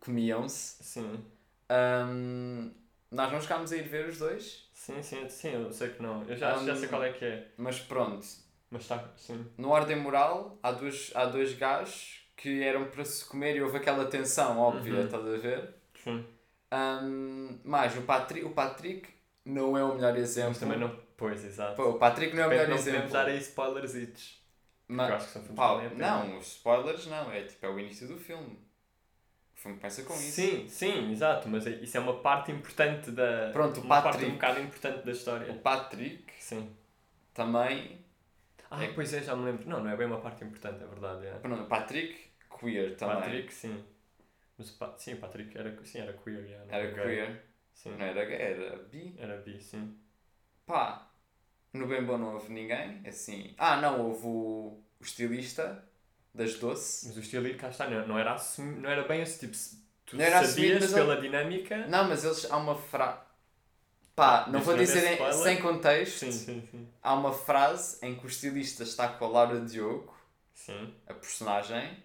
[0.00, 0.82] comiam-se.
[0.82, 1.24] Sim.
[1.68, 2.70] Ahm,
[3.10, 6.22] nós não chegámos a ir ver os dois, Sim, sim, sim, eu sei que não.
[6.24, 7.48] Eu já, já sei Um, qual é que é.
[7.58, 8.26] mas pronto.
[8.70, 9.46] Mas está, sim.
[9.56, 13.76] No Ordem Moral há dois, há dois gajos que eram para se comer e houve
[13.76, 15.04] aquela tensão óbvia, Uhum.
[15.06, 15.74] estás a ver?
[16.02, 16.24] Sim.
[16.70, 19.08] Ahm, mais, o Patrick, o Patrick
[19.44, 20.50] não é o melhor exemplo.
[20.50, 20.96] Mas também não.
[21.16, 21.76] Pois, exato.
[21.76, 22.92] Pô, o Patrick não é o melhor não exemplo.
[23.02, 24.42] podemos dar aí spoilersitos.
[24.88, 27.68] Ma- Eu acho que são filmes Pá, que não, os spoilers não, é tipo é
[27.70, 28.58] o início do filme.
[29.54, 30.32] O filme começa com isso.
[30.32, 33.50] Sim, sim, exato, mas é- isso é uma parte importante da.
[33.52, 34.30] Pronto, o uma parte Patrick.
[34.32, 35.54] um bocado importante da O história.
[35.54, 36.70] Patrick Sim.
[37.32, 37.98] também.
[38.70, 39.68] Ah, É- pois é, já me lembro.
[39.68, 41.26] Não, não é bem uma parte importante, é verdade.
[41.26, 41.32] É.
[41.34, 42.30] Pronto, o Patrick,
[42.60, 43.16] queer também.
[43.16, 43.84] Patrick, sim.
[44.58, 47.04] Mas o sim, o Patrick era, sim, era queer, já, não Era gay.
[47.04, 47.44] queer.
[47.72, 47.90] Sim.
[47.96, 49.14] Não era gay, era bi.
[50.66, 51.10] Pá,
[51.72, 53.02] no Bem Bom não houve ninguém.
[53.06, 53.54] Assim.
[53.58, 54.30] Ah, não, houve o,
[55.00, 55.84] o estilista
[56.34, 57.08] das Doce.
[57.08, 59.54] Mas o estilo cá está, não, não era não era bem esse tipo.
[59.54, 61.86] se- Tu Não era sabias assumido, pela dinâmica.
[61.86, 63.20] Não, mas eles há uma frase.
[64.14, 66.18] Pá, não Deixa vou dizer em- sem contexto.
[66.20, 66.88] Sim, sim, sim.
[67.02, 70.14] Há uma frase em que o estilista está com a Laura Diogo.
[70.54, 70.94] Sim.
[71.06, 72.02] a personagem,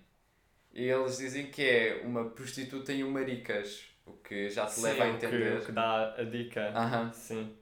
[0.74, 3.86] e eles dizem que é uma prostituta e um maricas.
[4.06, 5.58] O que já te leva a o que- entender.
[5.62, 6.69] O que, dá a dica.
[6.76, 7.13] Aham.
[7.13, 7.56] Sim.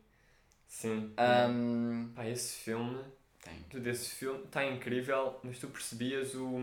[0.68, 1.12] Sim.
[1.18, 3.00] Ahm, Pá, esse filme,
[3.44, 3.56] tem.
[3.70, 6.60] tu desse filme, está incrível, mas tu percebias o,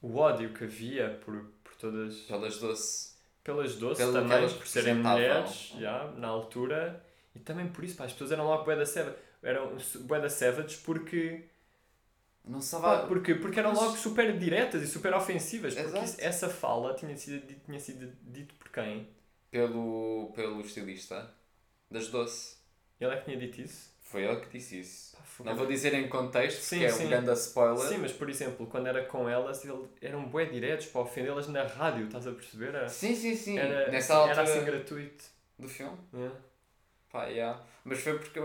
[0.00, 2.16] o ódio que havia por, por todas.
[2.22, 3.12] Pelas doce.
[3.44, 7.02] pelas doces Pelo também, por serem mulheres, já, na altura,
[7.34, 10.28] e também por isso, pá, as pessoas eram logo bué da savage, eram bué da
[10.84, 11.44] porque,
[12.44, 13.06] Não estava.
[13.06, 17.46] porque, porque eram logo super diretas e super ofensivas, porque isso- essa fala tinha sido,
[17.64, 19.08] tinha sido dito por quem?
[19.50, 21.30] Pelo, pelo estilista
[21.90, 22.61] das doce.
[23.00, 23.92] Ele é que tinha dito isso?
[24.02, 25.16] Foi ele que disse isso.
[25.38, 27.06] Pá, Não vou dizer em contexto, Sim, porque é sim.
[27.06, 27.88] um grande spoiler.
[27.88, 31.62] Sim, mas por exemplo, quando era com elas, ele, eram bué diretos para ofendê-las na
[31.64, 32.68] rádio, estás a perceber?
[32.74, 33.58] Era, Sim, sim, sim.
[33.58, 35.24] era, Nessa assim, altura era assim gratuito.
[35.58, 35.96] do filme.
[36.12, 36.36] Yeah.
[37.10, 37.64] Pá, yeah.
[37.84, 38.40] Mas foi porque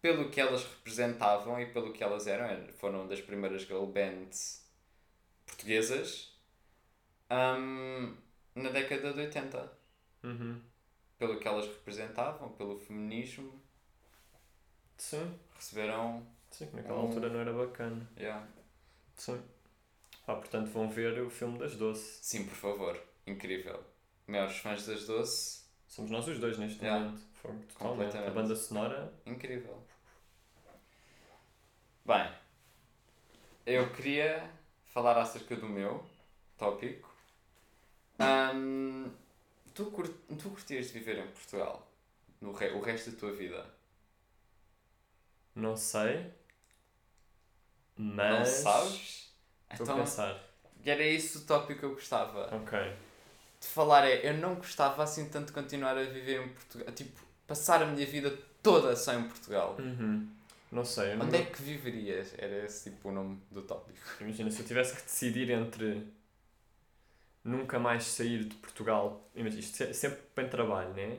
[0.00, 4.66] pelo que elas representavam e pelo que elas eram, era- foram das primeiras girl bands
[5.46, 6.32] portuguesas
[7.30, 8.16] hum,
[8.54, 9.72] na década de 80.
[10.22, 10.60] Uhum.
[11.18, 13.59] Pelo que elas representavam, pelo feminismo,
[15.00, 16.26] Sim, receberam.
[16.50, 18.06] sim, que naquela Um- altura não era bacana.
[18.18, 18.46] Yeah.
[19.16, 19.42] Sim.
[20.26, 22.18] Pá, portanto vão ver o filme das doce.
[22.22, 23.02] Sim, por favor.
[23.26, 23.82] Incrível.
[24.26, 27.02] Maiores fãs das Doce, Somos nós os dois neste Yeah.
[27.04, 27.22] momento.
[27.34, 27.76] Fogo, totalmente.
[27.78, 28.34] A Completamente.
[28.34, 29.12] banda sonora.
[29.26, 29.82] incrível.
[32.04, 32.32] Bem,
[33.66, 34.48] eu queria
[34.86, 36.04] falar acerca do meu
[36.58, 37.12] tópico.
[38.20, 39.10] Hum,
[39.74, 40.08] tu, cur
[40.38, 41.88] tu curtias de viver em Portugal
[42.40, 43.66] no re o resto da tua vida?
[45.60, 46.32] Não sei.
[47.96, 48.48] Não Mas.
[48.48, 49.32] sabes?
[49.70, 50.40] Estou Então, a pensar.
[50.84, 52.78] era isso o tópico que eu gostava Ok.
[53.60, 54.06] de falar.
[54.06, 56.92] É, eu não gostava assim tanto de continuar a viver em Portugal.
[56.94, 59.76] Tipo, passar a minha vida toda só em Portugal.
[59.78, 60.28] Uhum.
[60.72, 61.12] Não sei.
[61.12, 62.34] Eu não Onde é que viverias?
[62.38, 63.98] Era esse tipo o nome do tópico.
[64.20, 66.06] Imagina, se eu tivesse que decidir entre
[67.44, 71.18] nunca mais sair de Portugal, imagina, isto se- sempre para trabalho, né?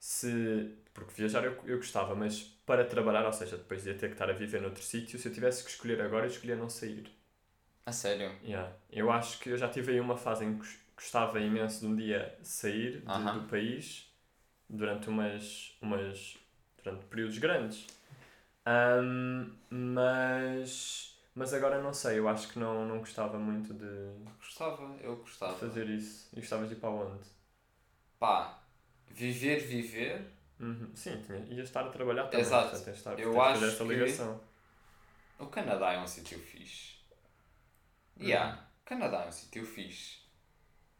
[0.00, 4.14] Se, porque viajar eu, eu gostava, mas para trabalhar, ou seja, depois de ter que
[4.14, 7.10] estar a viver noutro sítio, se eu tivesse que escolher agora, eu escolhia não sair.
[7.86, 8.30] A sério?
[8.42, 8.72] Yeah.
[8.90, 11.86] Eu acho que eu já tive aí uma fase em que gos- gostava imenso de
[11.86, 13.40] um dia sair de- Aham.
[13.40, 14.12] do país
[14.68, 16.36] durante umas, umas
[16.82, 17.86] durante períodos grandes.
[18.66, 23.86] Ahm, mas, mas agora não sei, eu acho que não, não gostava muito de,
[24.38, 25.54] Gostava, eu de gostava.
[25.54, 26.28] fazer isso.
[26.32, 27.24] E gostavas de ir para onde?
[28.18, 28.58] Pá,
[29.08, 30.26] viver, viver.
[30.64, 30.90] Uhum.
[30.94, 32.40] Sim, tinha, ias estar a trabalhar também.
[32.40, 32.70] Exato.
[32.70, 34.40] portanto, de estar, Eu de fazer acho essa que- ligação.
[35.38, 36.94] O Canadá é um sítio fixe.
[38.18, 38.26] Uhum.
[38.26, 40.18] Yeah, o Canadá é um sítio fixe.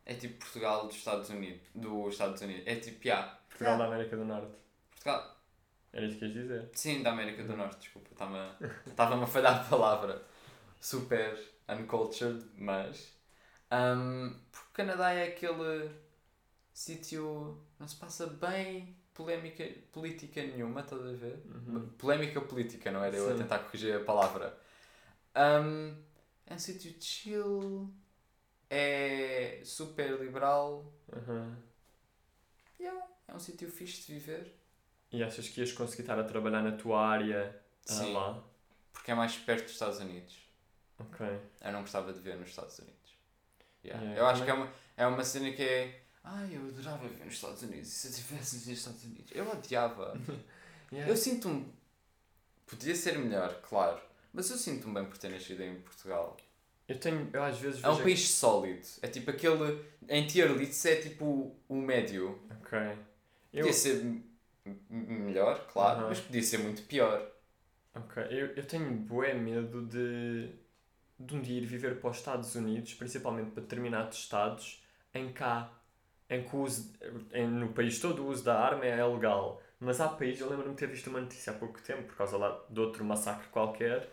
[0.04, 1.66] É tipo Portugal dos Estados Unidos.
[1.74, 2.64] Dos Estados Unidos.
[2.66, 3.38] É tipo, yeah.
[3.48, 4.54] Portugal da América do Norte.
[4.90, 5.36] Portugal.
[5.92, 6.68] Era isso que ias dizer.
[6.74, 8.08] Sim, da América do Norte, desculpa.
[8.10, 10.22] Estava-me estava a falhar a palavra.
[10.80, 13.14] Super uncultured, mas.
[13.72, 15.90] Um, porque o Canadá é aquele
[16.72, 17.58] sítio.
[17.78, 21.40] Não se passa bem polémica política nenhuma, estás a ver?
[21.46, 21.88] Uhum.
[21.98, 23.38] Polémica política, não era eu a Sim.
[23.38, 24.58] tentar corrigir a palavra.
[25.36, 25.96] Um,
[26.46, 27.90] é um sítio chill,
[28.68, 31.54] é super liberal, Uhum.
[32.80, 34.54] yeah, é um sítio fixe de viver.
[35.12, 38.12] E achas que ias conseguir estar a trabalhar na tua área ah, Sim.
[38.12, 38.42] lá?
[38.92, 40.36] Porque é mais perto dos Estados Unidos.
[40.98, 41.26] Ok.
[41.60, 42.94] Eu não gostava de viver nos Estados Unidos.
[43.84, 44.02] Yeah.
[44.02, 46.03] Yeah, eu acho também- que é uma, é uma cena que é.
[46.24, 47.88] Ai, eu adorava viver nos Estados Unidos.
[47.88, 49.30] E se eu estivesse nos Estados Unidos?
[49.34, 50.18] Eu odiava.
[50.92, 51.10] Yeah.
[51.10, 51.66] Eu sinto-me.
[52.66, 54.00] Podia ser melhor, claro.
[54.32, 56.36] Mas eu sinto-me bem por ter nascido em Portugal.
[56.86, 58.86] Eu tenho, eu às vezes É um país sólido.
[59.02, 59.84] É tipo aquele.
[60.08, 62.38] Em tier list é tipo o médio.
[62.60, 62.78] Ok.
[63.52, 64.22] Eu, Podia ser
[64.88, 66.08] melhor, claro, Aham.
[66.10, 67.28] mas podia ser muito pior.
[67.94, 68.22] ok.
[68.30, 70.50] Eu, eu tenho bué medo de,
[71.18, 75.72] de um dia ir viver para os Estados Unidos, principalmente para determinados estados, em cá,
[76.30, 76.92] em que o uso,
[77.32, 79.60] em, no país todo o uso da arma é legal.
[79.80, 82.36] Mas há países, eu lembro-me de ter visto uma notícia há pouco tempo, por causa
[82.36, 84.08] lá de outro massacre qualquer,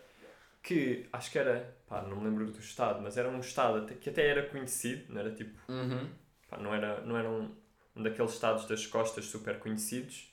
[0.62, 3.94] que acho que era, pá, não me lembro do estado, mas era um estado até-
[3.94, 6.08] que até era conhecido, não era tipo Uhum.
[6.48, 7.54] Pá, não era, não era um,
[7.96, 10.32] um daqueles estados das costas super conhecidos,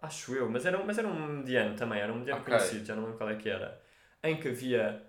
[0.00, 2.52] acho eu, mas era, um- mas era um mediano também, era um mediano Ok.
[2.54, 3.82] conhecido, já não lembro qual é que era,
[4.22, 5.07] em que havia,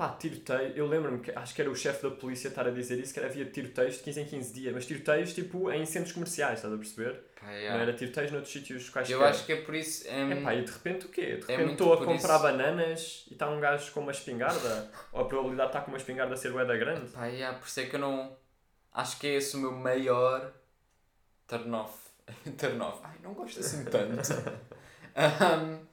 [0.00, 2.98] pá, tiroteio, eu lembro-me que acho que era o chefe da polícia estar a dizer
[2.98, 6.12] isso, que era, havia tiroteios de 15 em 15 dias, mas tiroteios tipo em centros
[6.12, 7.20] comerciais, estás a perceber?
[7.38, 9.14] Pá, Não era tiroteios noutros sítios quaisquer.
[9.14, 10.08] Eu acho que é por isso.
[10.10, 11.22] hum, Epá, e de repente o quê?
[11.22, 14.12] De É repente muito estou a comprar isso- bananas e está um gajo com uma
[14.12, 14.90] espingarda?
[15.12, 17.10] Ou a probabilidade de estar com uma espingarda ser bué da grande?
[17.10, 18.34] Pá, yeah, por isso é que eu não.
[18.92, 20.50] Acho que é esse o meu maior
[21.46, 21.94] turn off.
[22.56, 23.00] turn off.
[23.04, 24.30] Ai, não gosto assim tanto.
[25.14, 25.86] um,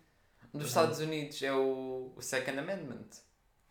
[0.57, 3.07] nos Estados Unidos é o, o Second Amendment,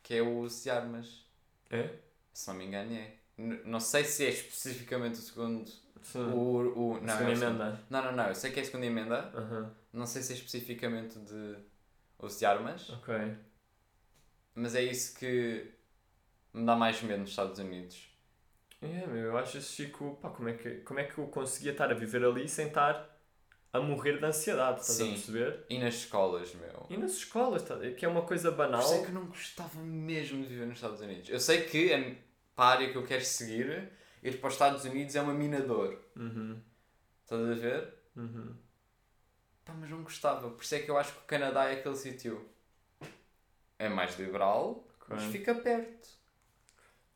[0.07, 1.27] que é o uso de armas.
[1.69, 1.91] É?
[2.33, 3.17] Se não me engano, é.
[3.37, 5.69] N- Não sei se é especificamente o segundo.
[6.03, 6.21] Sim.
[6.33, 7.43] O, o, não, Segunda é o segundo.
[7.63, 7.81] emenda.
[7.91, 8.27] Não, não, não.
[8.29, 9.73] Eu sei que é a segunda emenda.
[9.93, 11.57] Não sei se é especificamente de
[12.21, 12.89] uso de armas.
[12.91, 13.15] Ok.
[14.55, 15.73] Mas é isso que
[16.55, 18.09] me dá mais medo nos Estados Unidos.
[18.81, 21.73] É, meu, eu acho esse Chico, pá, como é, que, como é que eu conseguia
[21.73, 23.16] estar a viver ali sem estar
[23.73, 25.11] a morrer de ansiedade, estás Sim.
[25.11, 25.65] a perceber?
[25.69, 26.87] E nas escolas, meu.
[26.89, 28.81] E nas escolas, tá, que é uma coisa banal.
[28.81, 31.29] Isso é que eu não gostava mesmo de viver nos Estados Unidos.
[31.29, 31.99] Eu sei que a,
[32.55, 33.91] para a área que eu quero seguir,
[34.23, 36.01] ir para os Estados Unidos é uma mina de ouro.
[36.17, 36.61] Uhum,
[37.23, 37.95] Estás a ver?
[38.17, 38.55] uhum.
[39.65, 40.49] Pá, mas não gostava.
[40.51, 42.49] Por isso é que eu acho que o Canadá é aquele sítio.
[43.79, 46.09] É mais liberal, mas fica perto.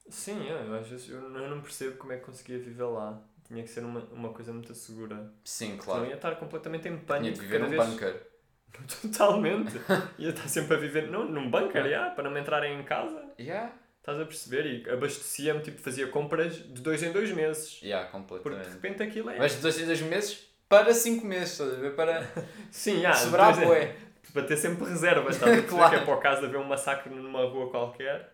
[0.08, 3.22] Sim, é, eu, às vezes eu eu não percebo como é que conseguia viver lá.
[3.50, 5.28] Tinha que ser uma, uma coisa muito segura.
[5.44, 6.06] Sim, Não claro.
[6.06, 7.34] ia estar completamente em Tinha pânico.
[7.34, 8.26] de viver num vez- bunker.
[9.02, 9.80] Totalmente.
[10.18, 13.24] ia estar sempre a viver num, num bunker, yeah, para não me entrarem em casa.
[13.38, 13.72] Yeah.
[13.98, 14.66] Estás a perceber?
[14.86, 17.80] E abastecia-me, tipo, fazia compras de dois em dois meses.
[17.82, 18.72] Yeah, Porque de completamente.
[18.72, 19.38] repente aquilo é.
[19.38, 21.94] Mas de dois em dois meses para cinco meses, estás a ver?
[21.96, 22.24] Para
[22.70, 23.96] Sim, ah, sobrar bué.
[24.32, 25.90] para ter sempre reservas, estás a perceber Claro.
[25.90, 28.32] que é para o caso de haver um massacre numa rua qualquer,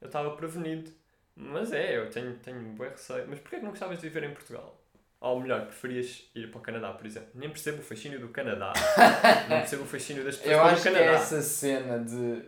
[0.00, 0.90] eu estava prevenido.
[1.36, 3.26] Mas é, eu tenho, tenho um bom receio.
[3.28, 4.80] Mas porquê é que não gostavas de viver em Portugal?
[5.20, 7.30] Ou melhor, preferias ir para o Canadá, por exemplo?
[7.34, 8.72] Nem percebo o fascínio do Canadá.
[9.48, 11.04] não percebo o fascínio das pessoas Eu acho que Canadá.
[11.06, 12.44] é essa cena de.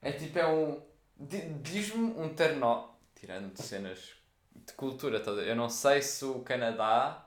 [0.00, 0.80] É tipo, é um.
[1.16, 2.90] di- Diz-me um terno.
[3.14, 4.12] Tirando cenas
[4.54, 5.42] de cultura toda.
[5.42, 7.26] Eu não sei se o Canadá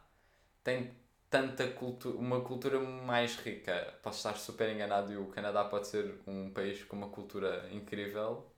[0.64, 0.92] tem
[1.30, 2.18] tanta cultura.
[2.18, 3.94] Uma cultura mais rica.
[4.02, 8.50] Posso estar super enganado e o Canadá pode ser um país com uma cultura incrível.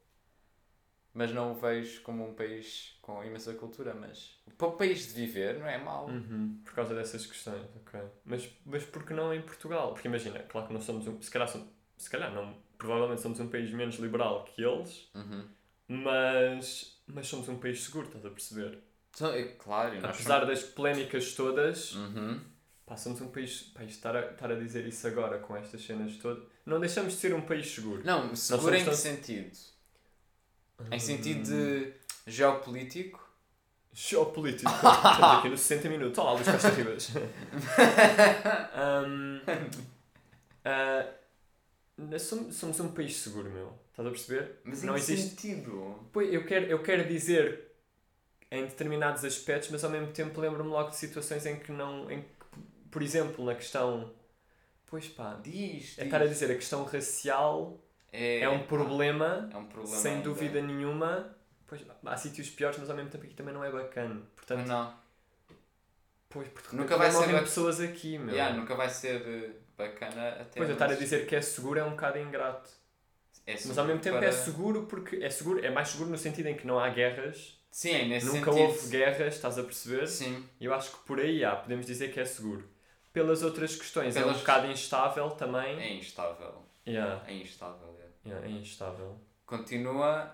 [1.17, 3.91] Mas não o vejo como um país com imensa cultura.
[3.95, 6.07] Mas para o país de viver não é mau.
[6.07, 7.99] Uhum, por causa dessas questões, ok.
[8.23, 9.93] Mas, mas por que não em Portugal?
[9.93, 11.19] Porque imagina, claro que nós somos um.
[11.19, 12.55] Se calhar, somos, se calhar não.
[12.77, 15.43] Provavelmente somos um país menos liberal que eles, Uhum.
[15.87, 18.77] mas, mas somos um país seguro, estás a perceber?
[19.15, 22.39] Então, é claro, Apesar das polémicas todas, Uhum.
[22.85, 23.61] pá, somos um país.
[23.73, 26.43] Pá, isto estar, a, estar a dizer isso agora com estas cenas todas.
[26.63, 28.03] Não deixamos de ser um país seguro.
[28.05, 29.57] Não, seguro em que somos sentido?
[30.91, 31.93] Em sentido de
[32.27, 33.25] geopolítico?
[33.91, 34.69] Geopolítico.
[34.71, 36.17] Estamos aqui no 60 minutos.
[36.19, 37.11] Olá, Luís Costa Ribas.
[38.75, 39.41] Ahm,
[40.63, 43.73] ah, somos, somos um país seguro, meu.
[43.89, 44.59] Estás a perceber?
[44.63, 45.29] Mas não em existe.
[45.29, 46.07] sentido?
[46.13, 47.71] Pois, eu quero, eu quero dizer
[48.51, 52.09] em determinados aspectos, mas ao mesmo tempo lembro-me logo de situações em que não.
[52.09, 52.27] Em que,
[52.91, 54.13] por exemplo, na questão.
[54.85, 57.77] Pois pá, Diz, é estar a dizer a questão racial
[58.11, 60.23] É, é um problema, é um problema sem ainda.
[60.23, 61.35] dúvida nenhuma.
[61.67, 64.21] Pois, há sítios piores, mas ao mesmo tempo aqui também não é bacana.
[64.35, 64.93] Portanto, Não,
[66.29, 68.33] pois, porque Nunca vai ser bac- pessoas aqui, meu.
[68.33, 71.79] yeah, nunca vai ser eh, bacana até Pois, eu estar a dizer que é seguro
[71.79, 72.69] é um bocado ingrato.
[73.45, 76.17] é Mas ao mesmo tempo para- é seguro porque é seguro, é mais seguro no
[76.17, 78.61] sentido em que não há guerras, Sim, é nesse nunca sentido.
[78.61, 80.07] houve guerras, estás a perceber?
[80.07, 82.67] Sim, eu acho que por aí há, podemos dizer que é seguro.
[83.13, 85.79] Pelas outras questões, é um Pelas- bocado instável também.
[85.79, 86.66] é instável.
[86.87, 88.29] Yeah, É instável, é.
[88.29, 89.19] yeah, é instável.
[89.45, 90.31] Continua,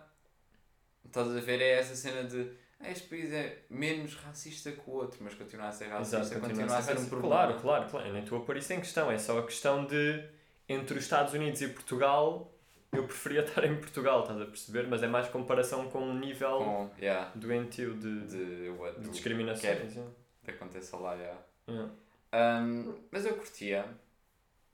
[1.06, 4.94] estás a ver, é essa cena de "Ah, este país é menos racista que o
[4.94, 7.10] outro, mas continua a ser racista, Exato, continua, a ser um racista.
[7.10, 7.36] problema.
[7.36, 8.08] Claro, claro, claro.
[8.08, 9.10] Eu nem estou a pôr isso em questão.
[9.12, 10.24] É só a questão de
[10.68, 12.52] entre os Estados Unidos e Portugal,
[12.92, 14.88] eu preferia estar em Portugal, estás a perceber?
[14.88, 19.32] Mas é mais comparação com um nível Com, yeah, doentio de, de, de, what, quer
[19.32, 20.12] yeah.
[20.44, 21.40] que aconteça lá, yeah.
[21.68, 21.92] Yeah.
[22.34, 23.86] Um, mas eu curtia.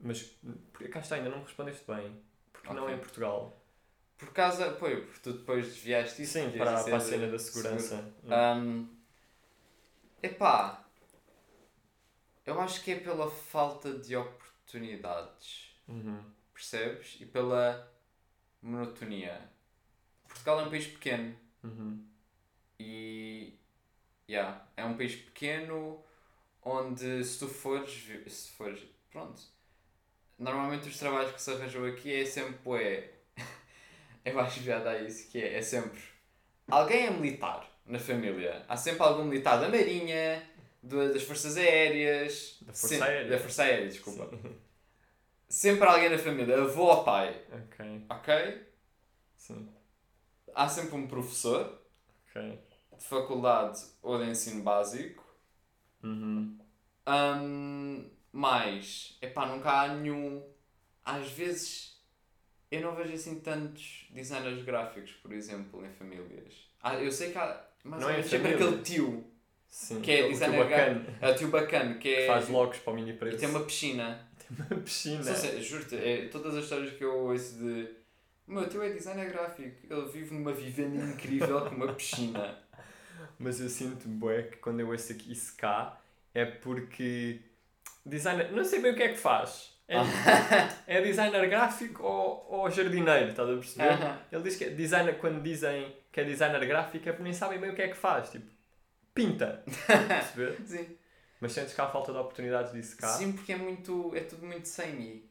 [0.01, 0.23] Mas
[0.71, 2.21] porque cá está, ainda não me respondeste bem.
[2.53, 2.93] Porque não Ok.
[2.93, 3.61] é em Portugal?
[4.17, 6.33] Por causa, pô, porque tu depois desviaste isso.
[6.33, 8.13] Sim, para, para a cena da segurança.
[8.25, 8.59] Yeah.
[8.59, 8.87] Um,
[10.21, 10.85] epá,
[12.45, 16.21] eu acho que é pela falta de oportunidades, Uhum.
[16.53, 17.17] percebes?
[17.19, 17.91] E pela
[18.61, 19.49] monotonia.
[20.27, 22.05] Portugal é um país pequeno Uhum.
[22.79, 23.53] e
[24.29, 26.03] yeah, é um país pequeno
[26.63, 28.81] onde se tu fores, se fores,
[29.11, 29.41] pronto,
[30.39, 32.59] normalmente os trabalhos que se arranjam aqui é sempre,
[34.25, 36.01] é, eu acho piada a isso, que é, é sempre,
[36.69, 40.43] alguém é militar na família, há sempre algum militar da marinha,
[40.81, 43.29] do- das forças aéreas, Da Força sempre- Aérea.
[43.31, 44.29] da força aérea, desculpa,
[45.49, 48.67] sempre alguém na família, avô ou pai, Ok, ok?
[49.37, 49.69] sim.
[50.55, 51.81] Há sempre um professor
[52.29, 52.59] Ok.
[52.97, 55.27] de faculdade ou de ensino básico,
[56.01, 56.57] Uhum.
[57.07, 60.43] Hum, mas, epá, nunca há nenhum.
[61.03, 61.99] Às vezes,
[62.71, 66.53] eu não vejo assim tantos designers gráficos, por exemplo, em famílias.
[66.81, 67.65] Ah, eu sei que há.
[67.83, 69.25] Mas Não é em sempre aquele tio,
[69.69, 70.01] Sim.
[70.01, 71.17] Que é o designer bacana.
[71.21, 72.27] é o tio bacana, que Que é.
[72.27, 73.37] faz logos para o mini e preço.
[73.37, 74.27] tem uma piscina.
[74.71, 75.23] uma piscina.
[75.23, 77.87] Sei, juro-te, é, todas as histórias que eu ouço de.
[78.47, 82.57] O meu tio é designer gráfico, ele vive numa vivenda incrível com uma piscina.
[83.37, 86.01] Mas eu sinto, bué, que quando eu ouço aqui isso cá,
[86.33, 87.39] é porque
[88.05, 89.77] designer, não sei bem o que é que faz.
[89.87, 89.97] É,
[90.99, 93.97] é designer gráfico ou, ou jardineiro, estás a perceber?
[94.31, 97.59] Ele diz que é designer, quando dizem que é designer gráfico, é porque nem sabem
[97.59, 98.29] bem o que é que faz.
[98.29, 98.45] Tipo,
[99.13, 99.63] pinta.
[99.87, 100.57] Perceber?
[100.65, 100.97] Sim.
[101.41, 103.07] Mas sentes que há falta de oportunidades disso cá?
[103.07, 104.13] Sim, porque é muito.
[104.15, 105.29] é tudo muito samey.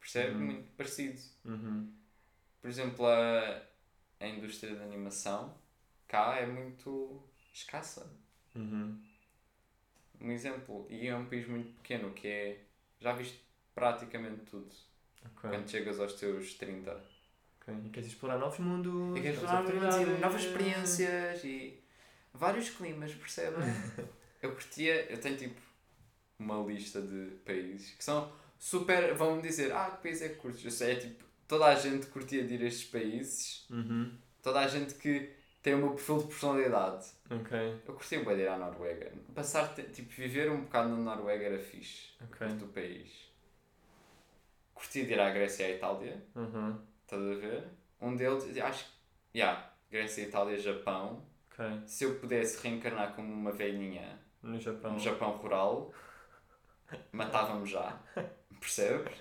[0.00, 0.32] Percebe?
[0.32, 0.40] Uhum.
[0.40, 1.20] Muito parecido.
[1.44, 1.92] Uhum.
[2.60, 3.62] Por exemplo, a,
[4.20, 5.54] a indústria da animação
[6.08, 8.10] cá é muito escassa.
[8.54, 9.00] Uhum.
[10.20, 12.60] Um exemplo, e é um país muito pequeno que é.
[13.00, 13.38] Já viste
[13.74, 14.68] praticamente tudo
[15.24, 15.50] Ok.
[15.50, 16.92] quando chegas aos teus 30.
[17.60, 17.74] ok.
[17.84, 19.16] E queres explorar novos mundos?
[19.16, 20.20] E queres novas falar oportunidades.
[20.20, 21.82] novas experiências e
[22.32, 23.60] vários climas, percebem?
[24.42, 25.60] eu curtia, eu tenho tipo
[26.38, 29.14] uma lista de países que são super.
[29.14, 30.64] vão-me dizer, ah, que país é que curtes?
[30.64, 34.16] Eu sei, é tipo, toda a gente curtia de ir a estes países, Uhum.
[34.42, 35.30] toda a gente que
[35.64, 37.06] tem o meu perfil de personalidade.
[37.30, 39.12] Ok, Eu curtia bem de ir à Noruega.
[39.34, 42.10] Passar, tipo, viver um bocado na Noruega era fixe.
[42.22, 42.46] ok.
[42.46, 43.32] Curto o país.
[44.74, 46.22] Curtia de ir à Grécia e à Itália.
[46.34, 46.78] Uhum.
[47.02, 47.64] Estás a ver?
[48.00, 49.38] Um deles, acho que.
[49.38, 51.24] Yeah, Grécia, Itália, Japão.
[51.50, 51.64] Ok.
[51.86, 54.92] Se eu pudesse reencarnar como uma velhinha No Japão.
[54.92, 55.92] no Japão rural,
[57.12, 57.98] matava-me já.
[58.60, 59.12] Percebes?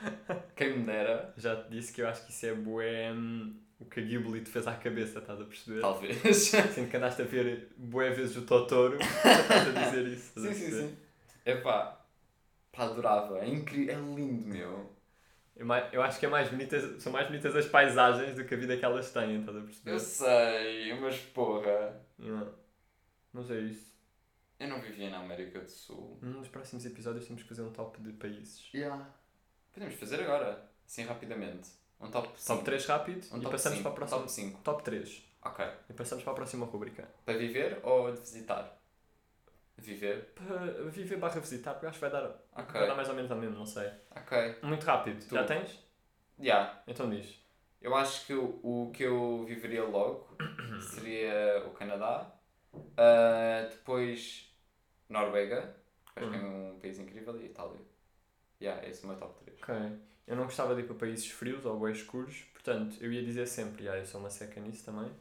[0.56, 3.90] Quem me dera, Já te disse que eu acho que isso é bué hum, o
[3.90, 5.82] que a Ghibli te fez à cabeça, estás a perceber?
[5.82, 6.18] talvez.
[6.38, 10.40] Sinto que andaste a ver bué vezes o Totoro, estás a dizer isso.
[10.40, 10.98] sim, sim, sim.
[11.46, 12.06] Epá,
[12.72, 13.40] pá, adorava.
[13.40, 14.94] É incrível, é lindo, meu.
[15.56, 18.54] É mai- Eu acho que é mais bonita, são mais bonitas as paisagens do que
[18.56, 19.92] a vida que elas têm, estás a perceber?
[19.92, 22.02] Eu sei, mas porra.
[22.18, 22.52] Não.
[23.32, 23.94] Mas é isso.
[24.60, 26.18] Eu não vivia na América do Sul.
[26.24, 28.70] Hum, Nos próximos episódios temos que fazer um top de países.
[28.74, 29.08] Yeah.
[29.74, 31.70] Podemos fazer agora, assim rapidamente.
[32.04, 32.48] Um top 5.
[32.54, 34.20] Top 3 rápido Um e passamos para a próxima.
[34.20, 34.62] Top 5.
[34.64, 35.24] Top 3.
[35.46, 35.66] Ok.
[35.90, 37.08] E passamos para a próxima rubrica.
[37.26, 38.80] Para viver ou de visitar?
[39.78, 40.34] Viver?
[40.36, 42.80] Para viver barra visitar, porque acho que vai dar, Ok.
[42.80, 43.90] vai dar mais ou menos ao mesmo, não sei.
[44.16, 44.58] Ok.
[44.62, 45.26] Muito rápido.
[45.28, 45.34] Tu.
[45.36, 45.80] Já tens?
[46.40, 46.82] Yeah.
[46.88, 47.42] Então diz.
[47.82, 50.38] Eu acho que o, o que eu viveria logo
[50.94, 52.32] seria o Canadá.
[52.96, 54.54] Ah, depois
[55.10, 55.76] Noruega.
[56.16, 57.36] Acho que é um país incrível.
[57.42, 57.82] E Itália.
[58.62, 59.62] Yeah, esse é o meu top 3.
[59.62, 60.00] Ok.
[60.28, 63.46] Eu não gostava de ir para países frios ou bem escuros, portanto, eu ia dizer
[63.46, 65.12] sempre, ah, eu sou uma seca nisso também.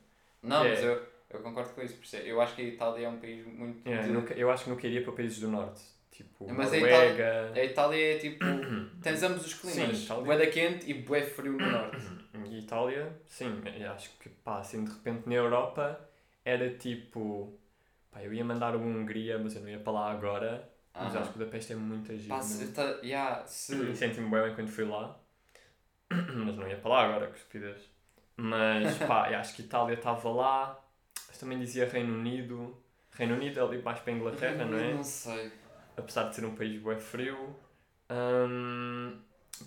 [0.43, 0.71] Não, É.
[0.71, 1.95] mas eu, eu concordo com isso.
[1.97, 3.87] por isso é- Eu acho que a Itália é um país muito.
[3.89, 5.83] Yeah, de- eu, nunca- eu acho que nunca iria para países do norte.
[6.11, 7.53] Tipo, Mas a Noruega.
[7.55, 8.45] A Itália é tipo.
[9.03, 9.97] tens ambos os climas.
[9.99, 10.25] Sim, Itália.
[10.25, 11.97] Bué quente e bué frio no norte.
[12.51, 15.99] E Itália, sim, eu acho que pá, assim de repente na Europa
[16.45, 17.59] era tipo.
[18.11, 20.69] Pá, eu ia mandar uma Hungria, mas eu não ia para lá agora.
[20.95, 21.21] Mas Aham.
[21.21, 22.43] acho que Budapeste é muito agir.
[22.43, 25.19] Se, tá, yeah, se, Senti-me bem, bem quando fui lá.
[26.11, 27.91] Mas não ia para lá agora, que estupidez.
[28.37, 30.79] Mas pá, acho que Itália estava lá.
[31.29, 32.77] Mas também dizia Reino Unido.
[33.13, 34.95] Reino Unido é ali mais para a Inglaterra, não é?
[34.95, 35.53] Não sei.
[35.97, 37.55] Apesar de ser um país bem frio.
[38.11, 39.19] Hum,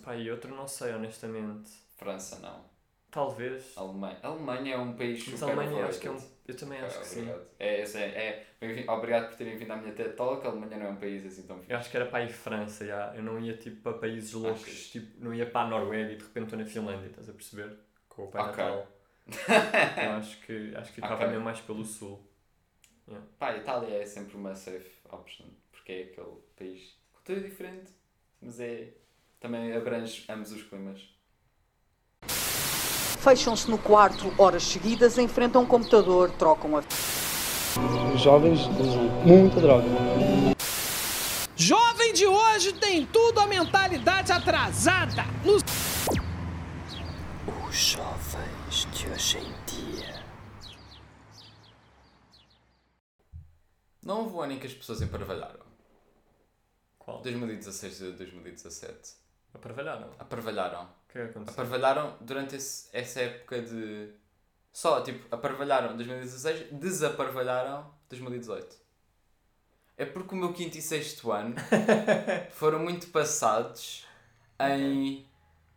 [0.04, 1.70] pá, e outro não sei, honestamente.
[1.96, 2.75] França não.
[3.16, 3.72] Talvez.
[3.78, 4.18] Alemanha.
[4.22, 6.36] Alemanha é um país super Mas a Alemanha acho que é um.
[6.46, 7.20] Eu também acho que sim.
[7.22, 7.46] obrigado.
[7.58, 10.46] É, esse é, é, obrigado por terem vindo à minha TED Talk.
[10.46, 11.72] A Alemanha não é um país assim tão fixe.
[11.72, 13.14] Eu acho que era para ir França, já.
[13.16, 14.90] eu não ia tipo para países loucos, Achas?
[14.90, 17.74] tipo, não ia para a Noruega e de repente estou na Finlândia, estás a perceber?
[18.06, 18.62] Com o Pai Ok.
[18.62, 18.86] Natal.
[20.04, 21.28] eu acho que, acho que ficava Ok.
[21.28, 22.22] mesmo mais pelo sul.
[23.38, 25.46] Pá, a Itália é sempre uma safe option.
[25.72, 26.98] Porque é aquele país.
[27.14, 27.92] Cultura diferente.
[28.42, 28.92] Mas é.
[29.40, 31.15] Também abrange ambos os climas.
[33.26, 36.84] Fecham-se no quarto horas seguidas, enfrentam um computador, trocam a
[38.14, 39.88] Os jovens usam muita droga.
[41.56, 45.24] Jovem de hoje tem tudo a mentalidade atrasada.
[45.44, 45.56] No
[47.68, 50.22] Os jovens de hoje em dia.
[54.04, 55.66] Não houve um ano em que as pessoas emparvalharam.
[56.96, 57.22] Qual?
[57.22, 59.25] 2016 a 2017.
[59.56, 60.10] Aparvalharam.
[60.18, 60.82] Aparvalharam.
[60.84, 61.52] O que é que aconteceu?
[61.64, 64.10] Aparvalharam durante esse- essa época de.
[64.72, 68.76] Só, tipo, aparvalharam 2016, desaparvalharam 2018.
[69.96, 71.54] É porque o meu quinto e sexto ano
[72.52, 74.06] foram muito passados
[74.60, 75.26] em.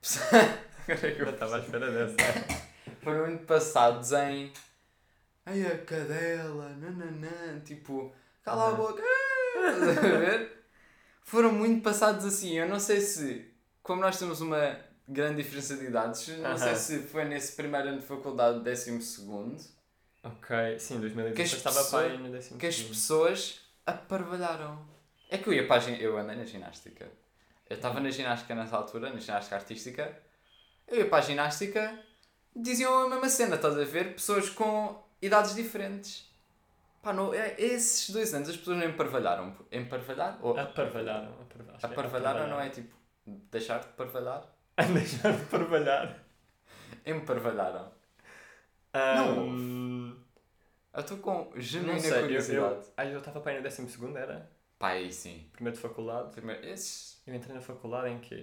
[1.18, 2.16] Eu estava à espera dessa.
[3.02, 4.52] foram muito passados em.
[5.46, 8.14] Ai a cadela, nananã, tipo,
[8.44, 8.76] cala a Aham.
[8.78, 9.02] boca,
[9.56, 10.64] estás a ver?
[11.24, 12.58] Foram muito passados assim.
[12.58, 13.49] Eu não sei se,
[13.90, 14.78] como nós temos uma
[15.08, 16.76] grande diferença de idades, não sei Aham.
[16.76, 19.58] se foi nesse primeiro ano de faculdade, décimo segundo,
[20.24, 22.90] ok, sim, 2016 Que as estava aí no décimo que as segundo.
[22.94, 24.86] pessoas aparvalharam.
[25.32, 25.90] É que eu ia para a.
[25.90, 27.10] Eu andei na ginástica.
[27.68, 30.16] Eu estava na ginástica nessa altura, na ginástica artística.
[30.88, 32.00] Eu ia para a ginástica,
[32.56, 34.14] diziam a mesma cena, estás a ver?
[34.14, 36.30] Pessoas com idades diferentes.
[37.02, 39.56] Pá, não, é, esses dois anos as pessoas não emparvalharam.
[39.72, 40.38] Emparvalhar?
[40.44, 41.32] Ou, Aparvalharam.
[41.42, 42.99] aparvalharam, é aparvalharam não é tipo
[43.52, 44.44] deixar de parvalhar?
[44.94, 46.08] Deixar de parvalhar.
[47.06, 47.92] Emparvalharam.
[48.94, 50.16] Ahm,
[50.94, 51.52] Eu estou com
[51.82, 52.88] não genuína sei, eu, curiosidade.
[52.88, 54.52] eu, ah, eu estava para aí no 12 segundo, era?
[54.78, 55.50] Pá, aí sim.
[55.54, 56.32] Primeiro de faculdade.
[56.32, 57.22] Primeiro, esses.
[57.28, 58.36] Eu entrei na faculdade em que...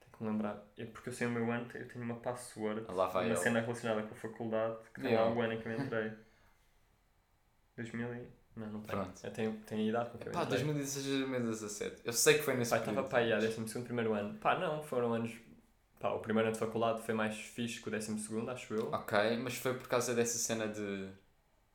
[0.00, 0.64] Tenho que me lembrar.
[0.76, 2.86] É porque eu sei o meu ano, eu tenho uma password.
[2.88, 3.36] Lá vai uma ele.
[3.36, 6.12] cena relacionada com a faculdade, que tem lá o ano em que eu entrei.
[7.76, 8.28] 2000 e...
[8.56, 9.02] Não, não tenho.
[9.02, 9.20] Pronto.
[9.22, 10.48] Eu tenho, tenho a idade com que eu Pá, entrei.
[10.48, 12.02] 2016, 2017.
[12.04, 13.08] Eu sei que foi nesse Pá, estava período.
[13.08, 14.34] para aí a 12 primeiro ano.
[14.38, 15.32] Pá, não, foram anos...
[16.00, 18.92] Pá, o primeiro ano de faculdade foi mais fixe que o 12 segundo, acho eu.
[18.92, 21.08] Ok, mas foi por causa dessa cena de.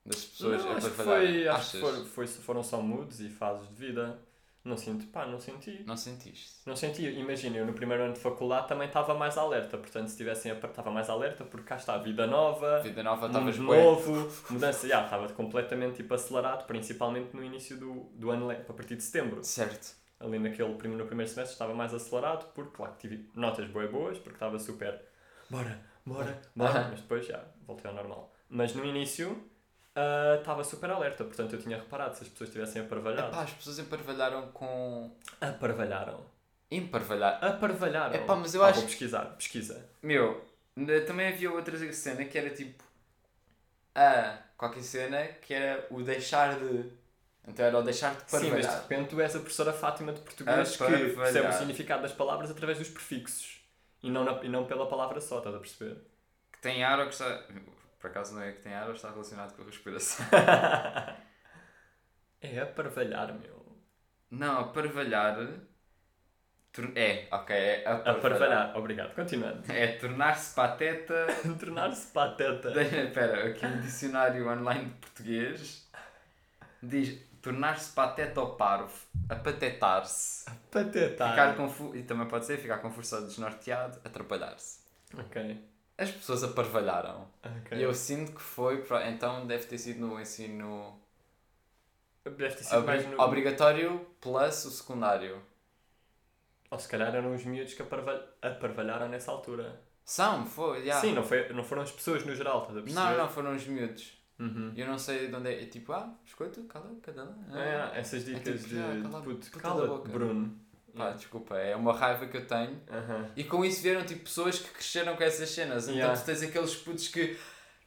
[0.06, 1.34] das pessoas não, acho que aparvalharem.
[1.42, 4.20] foi, acho que foram, foi, foram só moods e fases de vida.
[4.64, 5.84] Não sinto, pá, não senti.
[5.86, 6.62] Não sentiste?
[6.66, 10.18] Não senti, imagina, eu no primeiro ano de faculdade também estava mais alerta, portanto se
[10.18, 14.88] tivessem, estava mais alerta porque cá está a vida nova, Vida nova, mundo novo, mudança,
[14.88, 19.44] já, estava completamente tipo acelerado, principalmente no início do, do ano, a partir de setembro.
[19.44, 19.98] Certo.
[20.20, 24.36] Ali naquele, no primeiro semestre estava mais acelerado, porque claro tive notas boas boas, porque
[24.36, 25.02] estava super,
[25.50, 28.34] bora, bora, bora, mas depois já, voltei ao normal.
[28.50, 29.49] Mas no início
[30.00, 33.28] ah, estava super alerta, portanto eu tinha reparado se as pessoas tivessem aparvalhado.
[33.28, 35.12] Epá, as pessoas emparvalharam com.
[35.42, 36.26] Aparvalharam.
[36.72, 37.44] Emparvalhar.
[37.44, 38.16] Aparvalharam.
[38.16, 39.90] Epá, mas eu Ah, acho Vou pesquisar, pesquisa.
[40.04, 40.46] Meu,
[41.08, 42.84] também havia outra cena que era tipo.
[43.96, 46.92] A qualquer cena que era o deixar de.
[47.48, 48.82] Então era o deixar de Sim, mas de parvalhar.
[48.84, 50.86] repente tu és a professora Fátima de português que
[51.16, 53.60] percebe o significado das palavras através dos prefixos
[54.04, 55.98] e não, na- e não pela palavra só, estás a perceber?
[56.52, 57.44] Que tem ar ou que está.
[58.00, 60.26] Por acaso não é que tem ar ou está relacionado com a respiração.
[62.42, 63.78] É aparvalhar, meu.
[64.32, 65.36] Não, a parvalhar.
[66.72, 68.16] tor- É, ok, é aparvalhar.
[68.16, 69.14] Aparvalhar, obrigado.
[69.16, 69.70] Continuando.
[69.72, 71.28] É tornar-se pateta.
[71.60, 72.70] Tornar-se pateta.
[72.82, 75.90] Espera, aqui um dicionário online de português
[76.82, 78.94] diz tornar-se pateta ou parvo,
[79.30, 81.32] apatetar-se, Patetar.
[81.32, 82.78] ficar confuso, e também pode ser ficar
[83.18, 84.80] ou desnorteado, atrapalhar-se.
[85.18, 85.62] Ok.
[86.00, 87.28] As pessoas aparvalharam.
[87.44, 87.78] ok.
[87.78, 91.00] E eu sinto que foi, pro- então deve ter sido no ensino
[92.24, 93.22] Deve ter sido obri- mais no...
[93.22, 95.42] obrigatório plus o secundário.
[96.72, 98.20] Ou se calhar eram os miúdos que aparval...
[98.42, 99.82] aparvalharam nessa altura.
[100.06, 101.00] São, foi, já.
[101.02, 103.06] Sim, não, foi, não foram as pessoas no geral, estás a perceber?
[103.06, 104.18] Não, não, foram os miúdos.
[104.40, 104.74] Uhum.
[104.76, 105.64] Eu não sei de onde é.
[105.64, 107.36] é tipo, ah, biscoito, cala, cada um.
[107.52, 108.80] Ah, essas dicas tipo, de.
[108.80, 110.10] ah, cala puto, da cala boca.
[110.10, 110.58] Bruno.
[111.00, 112.80] Pá, desculpa, é uma raiva que eu tenho.
[112.92, 113.26] Aham.
[113.36, 115.84] E com isso vieram tipo pessoas que cresceram com essas cenas.
[115.86, 116.20] Então Yeah.
[116.20, 117.38] tu tens aqueles putos que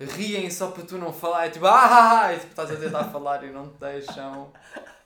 [0.00, 1.46] riem só para tu não falar.
[1.46, 4.52] É tipo, ah, ah, ah", e tipo, estás a tentar falar e não te deixam.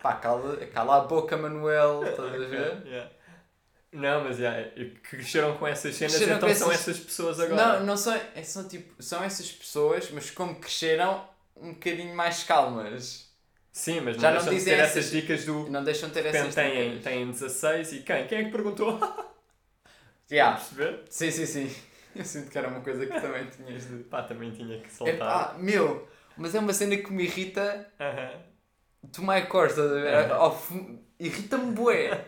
[0.01, 2.05] Pá, cala, cala a boca, Manuel.
[2.07, 2.83] Estás a ver?
[2.87, 3.11] Yeah.
[3.93, 4.85] Não, mas yeah, que
[5.17, 7.79] cresceram com essas cenas, Cresceram então são essas- essas pessoas agora.
[7.79, 11.25] Não, não são, é, são tipo, são essas pessoas, mas como cresceram,
[11.57, 13.26] um bocadinho mais calmas.
[13.77, 15.69] Sim, mas Já não não deixam de ter essas essas- dicas do.
[15.71, 17.05] Não deixam de ter essas têm, dicas.
[17.05, 18.27] têm 16 e quem?
[18.27, 18.99] Quem é que perguntou?
[20.33, 20.57] Yeah.
[20.57, 21.03] perceber?
[21.11, 21.77] Sim, sim, sim.
[22.15, 24.03] Eu sinto que era uma coisa que também tinhas de.
[24.05, 25.15] Pá, também tinha que soltar.
[25.15, 26.09] Epá, meu,
[26.39, 28.31] mas é uma cena que me irrita Aham.
[29.13, 30.23] Tomai Costa, estás a
[30.73, 30.99] ver?
[31.21, 32.25] Irrita-me bué.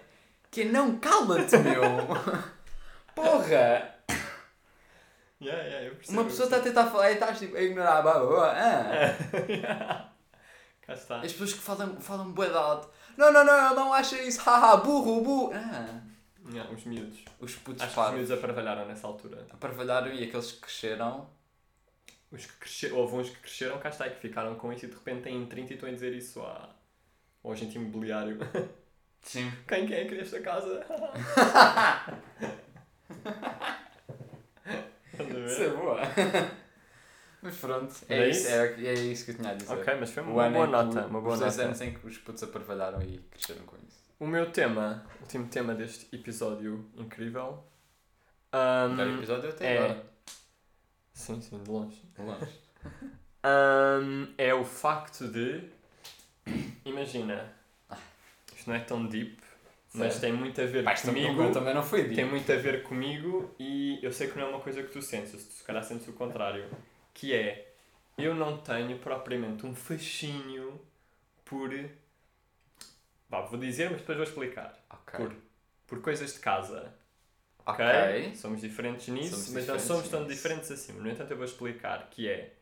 [0.51, 1.83] Que é não, cala-te, meu.
[3.17, 3.97] Porra.
[5.41, 6.21] Yeah, yeah, eu percebo.
[6.21, 8.03] Uma pessoa está a tentar falar e estás tipo, a ignorar.
[8.03, 8.21] Bah,
[8.55, 10.05] ah.
[10.89, 11.21] Cá está.
[11.21, 12.89] As pessoas que falam, falam bué de alto.
[13.15, 14.41] Não, não, não, não acha isso.
[14.49, 15.53] Haha, burro, burro.
[15.55, 16.01] Ah.
[16.51, 17.27] Yeah, os miúdos.
[17.39, 19.47] Os putos Acho que os miúdos aparvalharam nessa altura.
[19.51, 21.29] Aparvalharam e aqueles que cresceram.
[22.31, 24.89] Os que cresceram, houve uns que cresceram, cá está, e que ficaram com isso e
[24.89, 26.75] de repente têm 30 e estão a dizer isso à,
[27.45, 28.39] ao agente imobiliário.
[29.21, 29.53] Sim.
[29.69, 30.87] Quem, quem é que queria esta casa?
[33.27, 33.79] A?
[35.47, 36.01] Isso é boa.
[37.41, 38.49] Mas pronto, é, É isso, isso?
[38.51, 39.73] é, é isso que eu tinha a dizer.
[39.73, 41.01] Ok, mas foi O uma ano boa que nota.
[41.05, 41.69] o- Uma boa os dois nota.
[41.69, 43.99] anos em que os putos aparvalharam e cresceram com isso.
[44.19, 47.63] O meu tema, o último tema deste episódio incrível.
[48.53, 50.07] ahm, Melhor episódio até é- agora.
[51.13, 52.03] sim, sim, de longe.
[52.17, 52.61] De longe.
[53.45, 55.63] Ahm, é o facto de.
[56.85, 57.53] Imagina,
[58.57, 59.37] isto não é tão deep,
[59.95, 61.53] mas tem muito a ver esta comigo.
[61.53, 62.27] também não foi Tem dito.
[62.29, 65.31] muito a ver comigo e eu sei que não é uma coisa que tu sentes,
[65.33, 66.65] tu se calhar sentes o contrário.
[67.19, 67.75] Que é,
[68.17, 70.81] eu não tenho propriamente um fascínio
[71.45, 71.71] por.
[73.29, 74.79] Vá, vou dizer, mas depois vou explicar.
[74.91, 75.19] Ok.
[75.19, 75.35] Por,
[75.87, 76.95] por coisas de casa.
[77.67, 77.85] Ok.
[77.85, 78.35] ok?
[78.37, 80.35] Somos diferentes nisso, Somos mas não diferentes somos tão nisso.
[80.35, 80.93] diferentes assim.
[80.93, 82.55] No entanto, eu vou explicar que é.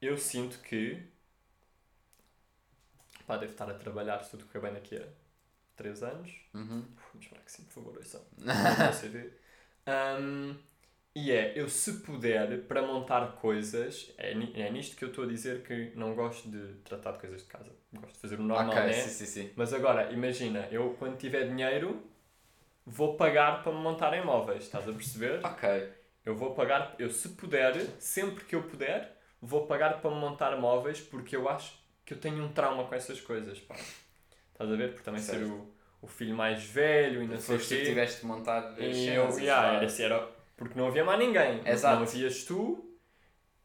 [0.00, 1.02] Eu sinto que.
[3.26, 5.06] Pá, devo estar a trabalhar se tudo correr bem daqui a
[5.76, 6.30] 3 anos.
[6.54, 6.82] Uhum.
[7.12, 8.22] Vamos esperar que sim, por favor, ouçam.
[8.38, 8.56] Não.
[10.20, 10.56] Hum,
[11.18, 15.26] E é, eu se puder, para montar coisas, é, é nisto que eu estou a
[15.26, 17.70] dizer que não gosto de tratar de coisas de casa.
[17.90, 18.92] Gosto de fazer o normal, ok, né?
[18.92, 19.50] sim, sim, sim.
[19.56, 22.02] Mas agora, imagina, eu quando tiver dinheiro,
[22.84, 25.40] vou pagar para me montar em móveis, estás a perceber?
[25.42, 25.88] Ok.
[26.22, 30.54] Eu vou pagar, eu se puder, sempre que eu puder, vou pagar para me montar
[30.58, 33.74] móveis porque eu acho que eu tenho um trauma com essas coisas, pá.
[34.52, 34.92] Estás a ver?
[34.92, 35.50] Por também ser Certo.
[35.50, 37.84] o, o filho mais velho e não sei o quê.
[37.84, 41.60] tiveste de montar E eu, yeah, era, era porque não havia mais ninguém.
[41.66, 41.96] Exato.
[41.96, 42.86] Não havias tu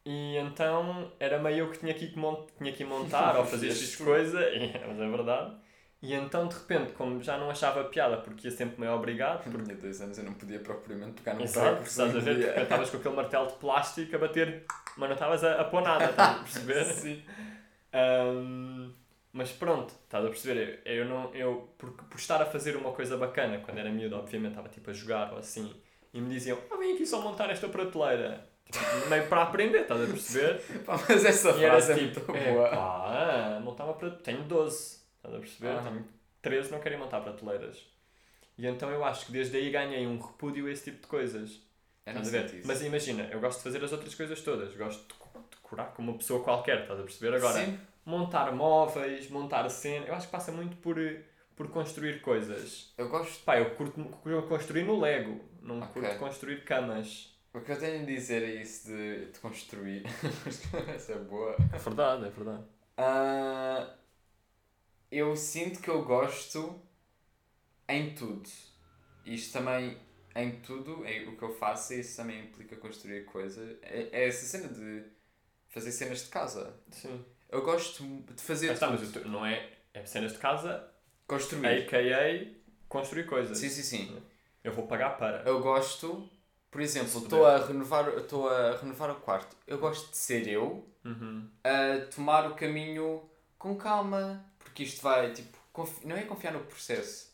[0.04, 4.40] e então era meio eu que tinha que, tinha que montar ou fazer X coisa,
[4.50, 5.56] e, mas é verdade.
[6.02, 9.62] E então de repente, como já não achava piada porque ia sempre meio obrigado, porque
[9.62, 12.38] tinha dois anos, eu não podia propriamente pegar num Exato, estás a ver?
[12.38, 14.64] repente estavas com aquele martelo de plástico a bater,
[14.96, 16.84] mas não estavas a, a pôr nada, estás a perceber?
[16.92, 17.22] Sim.
[17.92, 18.90] Ahm,
[19.32, 20.80] mas pronto, estás a perceber?
[20.84, 24.16] Eu, eu não, eu, por, por estar a fazer uma coisa bacana, quando era miúdo,
[24.16, 25.72] obviamente estava tipo a jogar ou assim,
[26.12, 28.46] e me diziam, ah, vem aqui só montar esta prateleira.
[28.70, 30.60] Tipo, meio para aprender, estás a perceber?
[30.84, 32.68] Pá, mas essa E era frase é tipo, muito é, boa.
[32.70, 34.22] pá, montar uma prateleira.
[34.24, 35.68] Tenho 12, estás a perceber?
[35.78, 35.82] Ah.
[35.82, 36.08] Tenho
[36.40, 37.86] 13, não quero ir montar prateleiras.
[38.56, 41.60] E então eu acho que desde aí ganhei um repúdio a esse tipo de coisas.
[42.06, 42.54] Não Estás a ver?
[42.54, 42.66] isso.
[42.66, 44.74] Mas imagina, eu gosto de fazer as outras coisas todas.
[44.74, 47.36] Gosto de deco- decorar como uma pessoa qualquer, estás a perceber?
[47.36, 47.78] Agora, Sim.
[48.04, 50.96] montar móveis, montar cena, eu acho que passa muito por,
[51.62, 52.92] por construir coisas.
[52.98, 53.44] Eu gosto.
[53.44, 54.02] Pá, eu curto
[54.48, 56.02] construir no Lego, não Ok.
[56.02, 57.30] curto construir camas.
[57.54, 60.02] O que eu tenho a dizer é isso de, de construir.
[60.94, 61.54] Essa é boa.
[61.72, 62.64] É verdade, é verdade.
[62.96, 63.94] Ah,
[65.10, 66.80] eu sinto que eu gosto
[67.88, 68.48] em tudo.
[69.24, 69.96] Isto também,
[70.34, 73.76] em tudo, é o que eu faço, isso também implica construir coisas.
[73.82, 75.04] É, é essa cena de
[75.68, 76.74] fazer cenas de casa.
[76.90, 77.24] Sim.
[77.50, 78.04] Eu gosto
[78.34, 80.91] de fazer Mas, tá, mas não é, é cenas de casa,
[81.36, 81.66] Construir.
[81.66, 82.60] a.k.a.
[82.88, 83.58] construir coisas.
[83.58, 84.22] Sim, sim, sim.
[84.62, 85.42] Eu vou pagar para.
[85.48, 86.28] Eu gosto,
[86.70, 89.56] por exemplo, estou a renovar, estou a renovar o quarto.
[89.66, 91.48] Eu gosto de ser eu Uhum.
[91.64, 93.28] a tomar o caminho
[93.58, 97.32] com calma, porque isto vai, tipo, confi- não é confiar no processo.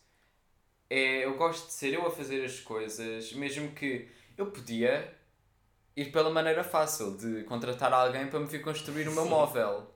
[0.89, 5.15] É, eu gosto de ser eu a fazer as coisas, mesmo que eu podia
[5.95, 9.91] ir pela maneira fácil de contratar alguém para me vir construir o meu móvel.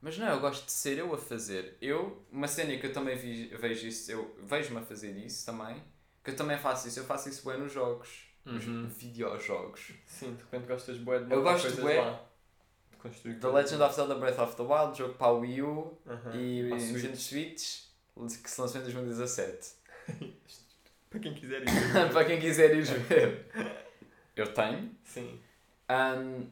[0.00, 1.76] Mas não, eu gosto de ser eu a fazer.
[1.80, 5.82] Eu, uma cena que eu também vi, vejo isso, eu vejo-me a fazer isso também,
[6.22, 8.86] que eu também faço isso, eu faço isso bem nos jogos, nos Uhum.
[8.88, 9.92] videojogos.
[10.06, 12.24] Sim, de repente gostas bué de Eu gosto coisas bué lá.
[12.92, 13.48] De construir The.
[13.48, 16.34] Legend of Zelda Breath of the Wild, jogo para a Wii U, Uhum.
[16.34, 17.82] e Nintendo Switch.
[18.42, 19.68] Que se lançou em 2017.
[21.10, 21.66] Para quem quiser ir.
[22.12, 23.46] Para quem quiser ir ver.
[24.36, 24.90] Eu tenho.
[25.04, 25.40] Sim.
[25.90, 26.46] Um,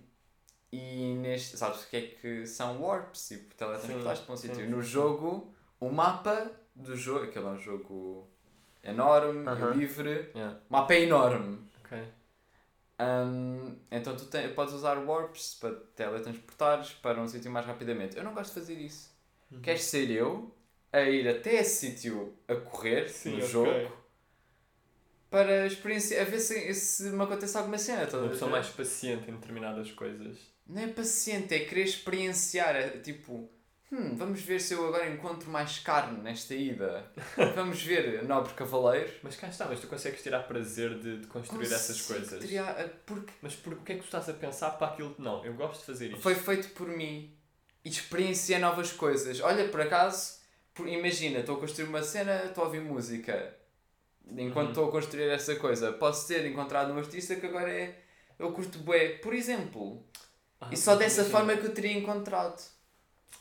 [0.77, 1.57] e neste.
[1.57, 3.29] Sabes o que é que são warps?
[3.29, 4.57] Tipo, teletransportaste para um sítio.
[4.57, 7.24] sim, No jogo, o mapa do jogo.
[7.24, 8.29] Aquele é um jogo
[8.83, 9.72] enorme, Aham.
[9.72, 10.31] livre.
[10.35, 10.61] Yeah.
[10.68, 11.59] O mapa é enorme.
[11.85, 11.99] Ok.
[12.99, 18.16] Um, então tu tem, podes usar warps para teletransportares para um sítio mais rapidamente.
[18.16, 19.11] Eu não gosto de fazer isso.
[19.51, 19.61] Uhum.
[19.61, 20.55] Queres ser eu
[20.93, 23.49] a ir até esse sítio a correr Sim, no ok.
[23.51, 23.97] jogo
[25.31, 28.09] para experienciar, a ver se, se me acontece alguma cena.
[28.16, 30.56] Uma pessoa mais paciente em determinadas coisas.
[30.69, 32.75] Não é paciente, é querer experienciar.
[32.75, 33.49] É tipo,
[33.93, 37.11] hum, vamos ver se eu agora encontro mais carne nesta ida.
[37.55, 39.12] vamos ver, nobre cavaleiro.
[39.23, 42.45] Mas cá está, mas tu consegues tirar prazer de, de construir essas Consigo coisas.
[42.45, 45.14] criar- eh, porque Mas por o que é que tu estás a pensar para aquilo?
[45.19, 46.21] Não, eu gosto de fazer isto.
[46.21, 47.33] foi feito por mim
[47.85, 49.41] e experienciei novas coisas.
[49.41, 50.41] Olha, por acaso,
[50.75, 53.55] por- imagina, estou a construir uma cena, estou a ouvir música.
[54.29, 54.69] Enquanto Uhum.
[54.71, 58.03] estou a construir essa coisa, posso ter encontrado um artista que agora é.
[58.37, 60.05] Eu curto bué, por exemplo.
[60.67, 62.61] Ah, E só dessa forma é que eu teria encontrado.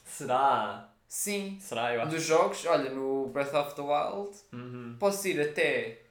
[0.05, 0.91] Será?
[1.07, 1.57] Sim.
[1.61, 1.93] Será?
[1.93, 2.11] Eu acho.
[2.11, 4.95] Dos jogos, olha, no Breath of the Wild, Uhum.
[4.99, 6.01] posso ir até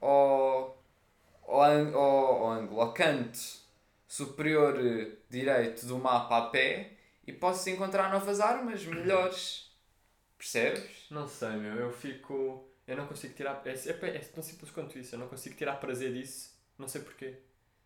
[0.00, 0.82] ao,
[1.46, 3.38] ao, ao, ao ângulo, ao canto
[4.08, 4.76] superior
[5.28, 6.92] direito do mapa a pé
[7.26, 9.70] e posso encontrar novas armas melhores.
[10.36, 11.06] Percebes?
[11.10, 11.74] Não sei, meu.
[11.76, 12.66] Eu fico.
[12.86, 13.62] Eu não consigo tirar.
[13.64, 15.14] É, é, é tão simples quanto isso.
[15.14, 16.58] Eu não consigo tirar prazer disso.
[16.78, 17.36] Não sei porquê.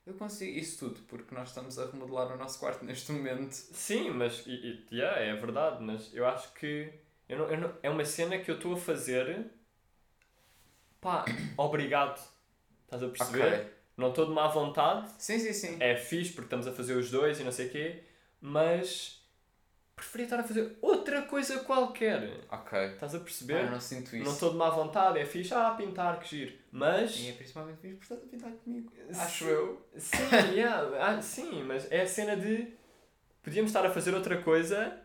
[0.07, 3.53] Eu consigo isso tudo porque nós estamos a remodelar o nosso quarto neste momento.
[3.53, 4.47] Sim, mas.
[4.47, 6.93] E, e, yeah, é verdade, mas eu acho que.
[7.27, 9.47] Eu não, eu não, é uma cena que eu estou a fazer.
[11.01, 11.25] Pá,
[11.57, 12.21] obrigado.
[12.85, 13.55] Estás a perceber?
[13.55, 13.71] Ok.
[13.97, 15.09] Não estou de má vontade.
[15.19, 15.77] Sim, sim, sim.
[15.81, 18.03] É fixe porque estamos a fazer os dois e não sei o quê.
[18.41, 19.24] Mas.
[19.97, 22.41] Preferia estar a fazer outra coisa qualquer.
[22.51, 22.79] Ok.
[22.95, 23.65] Estás a Ah, perceber?
[23.65, 24.25] eu não sinto isso.
[24.25, 26.53] Não estou de má vontade, é fixe, ah, pintar, que giro.
[26.73, 27.17] Mas.
[27.21, 28.93] E é principalmente fixe por estar a pintar comigo.
[29.11, 29.51] Acho Sim.
[29.51, 29.87] eu.
[29.97, 30.17] Sim,
[30.55, 32.73] yeah, ah, sim, mas é a cena de.
[33.43, 35.01] Podíamos estar a fazer outra coisa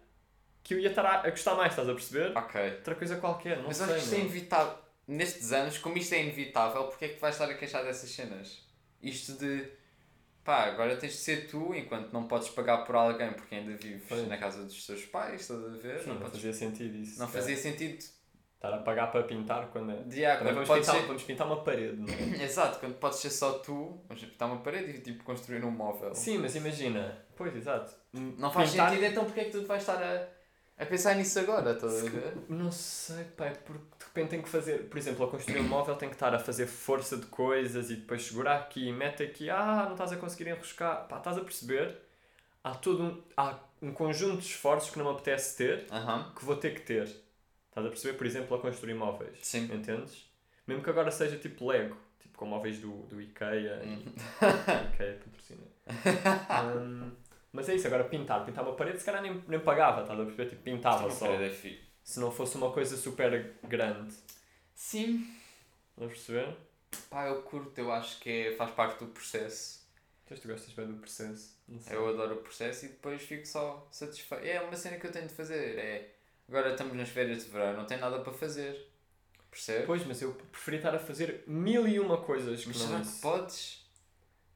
[0.64, 2.36] que eu ia estar a, a gostar mais, estás a perceber?
[2.38, 2.62] Ok.
[2.78, 3.86] Outra coisa qualquer, não Mas sei.
[3.86, 4.78] acho que isto é inevitável.
[5.08, 8.10] Nestes anos, como isto é inevitável, porque é que tu vais estar a queixar dessas
[8.10, 8.64] cenas?
[9.04, 9.68] Isto de.
[10.50, 14.04] Pá, agora tens de ser tu, enquanto não podes pagar por alguém porque ainda vives
[14.10, 14.28] Pois.
[14.28, 16.08] na casa dos teus pais, estás a ver?
[16.08, 17.20] Não não podes- fazia sentido isso.
[17.20, 17.40] não cara.
[17.40, 18.04] fazia sentido.
[18.56, 19.96] Estar a pagar para pintar quando é.
[20.26, 22.44] Ah, Também quando vamos pintar, ser- vamos pintar uma parede, não é?
[22.44, 26.14] Exato, quando podes ser só tu, vamos pintar uma parede e tipo construir um móvel.
[26.16, 27.26] Sim, mas imagina.
[27.38, 27.94] Pois, exato.
[28.12, 30.28] Não faz Pintar- sentido, então porque é que tu vais estar a,
[30.84, 32.34] a pensar nisso agora, estás a ver?
[32.50, 35.96] Não sei, pai, porque de repente tem que fazer, por exemplo, a construir um móvel
[35.96, 39.84] tem que estar a fazer força de coisas e depois segurar aqui, mete aqui, ah,
[39.86, 41.98] não estás a conseguir enroscar, pá, estás a perceber?
[42.64, 46.32] Há todo um, há um conjunto de esforços que não me apetece ter, Aham.
[46.36, 47.04] que vou ter que ter.
[47.70, 48.18] Estás a perceber?
[48.18, 49.38] Por exemplo, a construir móveis.
[49.42, 49.70] Sim.
[49.74, 50.30] Entendes?
[50.68, 53.82] Mesmo que agora seja tipo Lego, tipo com móveis do, do IKEA.
[53.86, 54.04] Hum.
[54.94, 55.64] IKEA patrocina.
[56.78, 57.12] Hum,
[57.52, 58.46] mas é isso, agora pintar.
[58.46, 60.50] Pintar uma parede se calhar nem, nem pagava, estás a perceber?
[60.50, 61.26] Tipo, pintava Uma só.
[61.28, 61.89] parede é fixe.
[62.10, 64.16] Se não fosse uma coisa super grande.
[64.74, 65.32] Sim.
[65.92, 66.58] Estás a perceber?
[67.08, 69.86] Pá, eu curto, eu acho que é, faz parte do processo.
[70.26, 71.56] Então, tu gostas bem do processo.
[71.88, 74.44] Eu adoro o processo e depois fico só satisfeito.
[74.44, 75.78] É uma cena que eu tenho de fazer.
[75.78, 76.16] É,
[76.48, 78.88] agora estamos nas férias de verão, não tenho nada para fazer.
[79.52, 79.86] Percebes?
[79.86, 83.06] Pois, mas eu preferia estar a fazer mil e uma coisas Mas não será que
[83.06, 83.22] isso.
[83.22, 83.86] podes?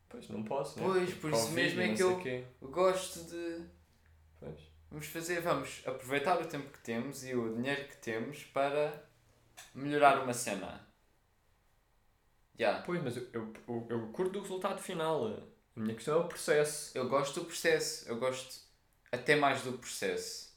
[0.09, 0.85] Pois, não posso, né?
[0.87, 2.43] Pois, por isso Covid mesmo é que eu- quê.
[2.59, 3.61] Eu gosto de.
[4.93, 9.03] Vamos fazer, vamos aproveitar o tempo que temos e o dinheiro que temos para
[9.73, 10.87] melhorar uma cena.
[12.59, 12.79] Já.
[12.83, 15.25] Pois, mas eu, eu, eu, eu curto do resultado final.
[15.75, 16.95] A minha questão é o processo.
[16.95, 18.07] Eu gosto do processo.
[18.07, 18.61] Eu gosto
[19.11, 20.55] até mais do processo.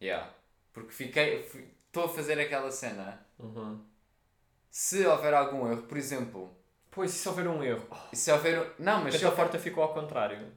[0.00, 0.32] Já.
[0.72, 1.40] Porque fiquei.
[1.86, 3.22] Estou a fazer aquela cena.
[3.38, 3.84] Uhum.
[4.70, 6.56] Se houver algum erro, por exemplo,
[6.90, 7.86] Pois, e se houver um erro?
[8.14, 8.76] se houver.
[8.78, 10.50] Não, mas se a porta ficou ao contrário.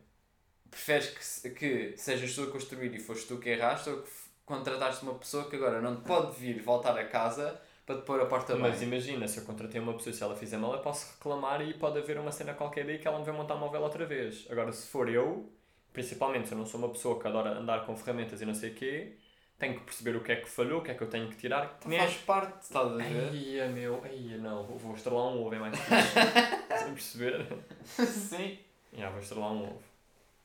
[0.77, 4.09] Preferes que, se- que sejas tu a construir e foste tu que erraste ou que
[4.45, 8.25] contrataste uma pessoa que agora não pode vir voltar a casa para te pôr a
[8.25, 8.87] porta Mas bem.
[8.87, 11.73] imagina, se eu contratei uma pessoa e se ela fizer mal, eu posso reclamar e
[11.73, 14.45] pode haver uma cena qualquer daí que ela me vai montar um móvel outra vez.
[14.49, 15.49] Agora, se for eu,
[15.93, 18.71] principalmente se eu não sou uma pessoa que adora andar com ferramentas e não sei
[18.71, 19.17] o quê,
[19.57, 21.37] tenho que perceber o que é que falhou, o que é que eu tenho que
[21.37, 21.79] tirar.
[21.79, 23.29] Que nem Faz parte, estás a ver?
[23.63, 25.75] Ai, meu, ai, não, vou, estrelar um ovo, é mais.
[25.77, 27.47] Sem perceber?
[27.83, 28.59] Sim.
[28.93, 29.86] Já, vou estrelar um ovo.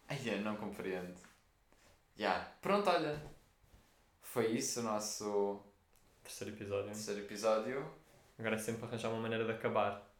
[0.08, 1.14] Ai, eu não compreendo.
[2.16, 2.40] Já.
[2.60, 3.20] Pronto, olha.
[4.20, 5.62] Foi isso o nosso
[6.22, 6.86] Terceiro episódio.
[6.86, 7.94] terceiro episódio.
[8.38, 10.11] Agora é sempre arranjar uma maneira de acabar.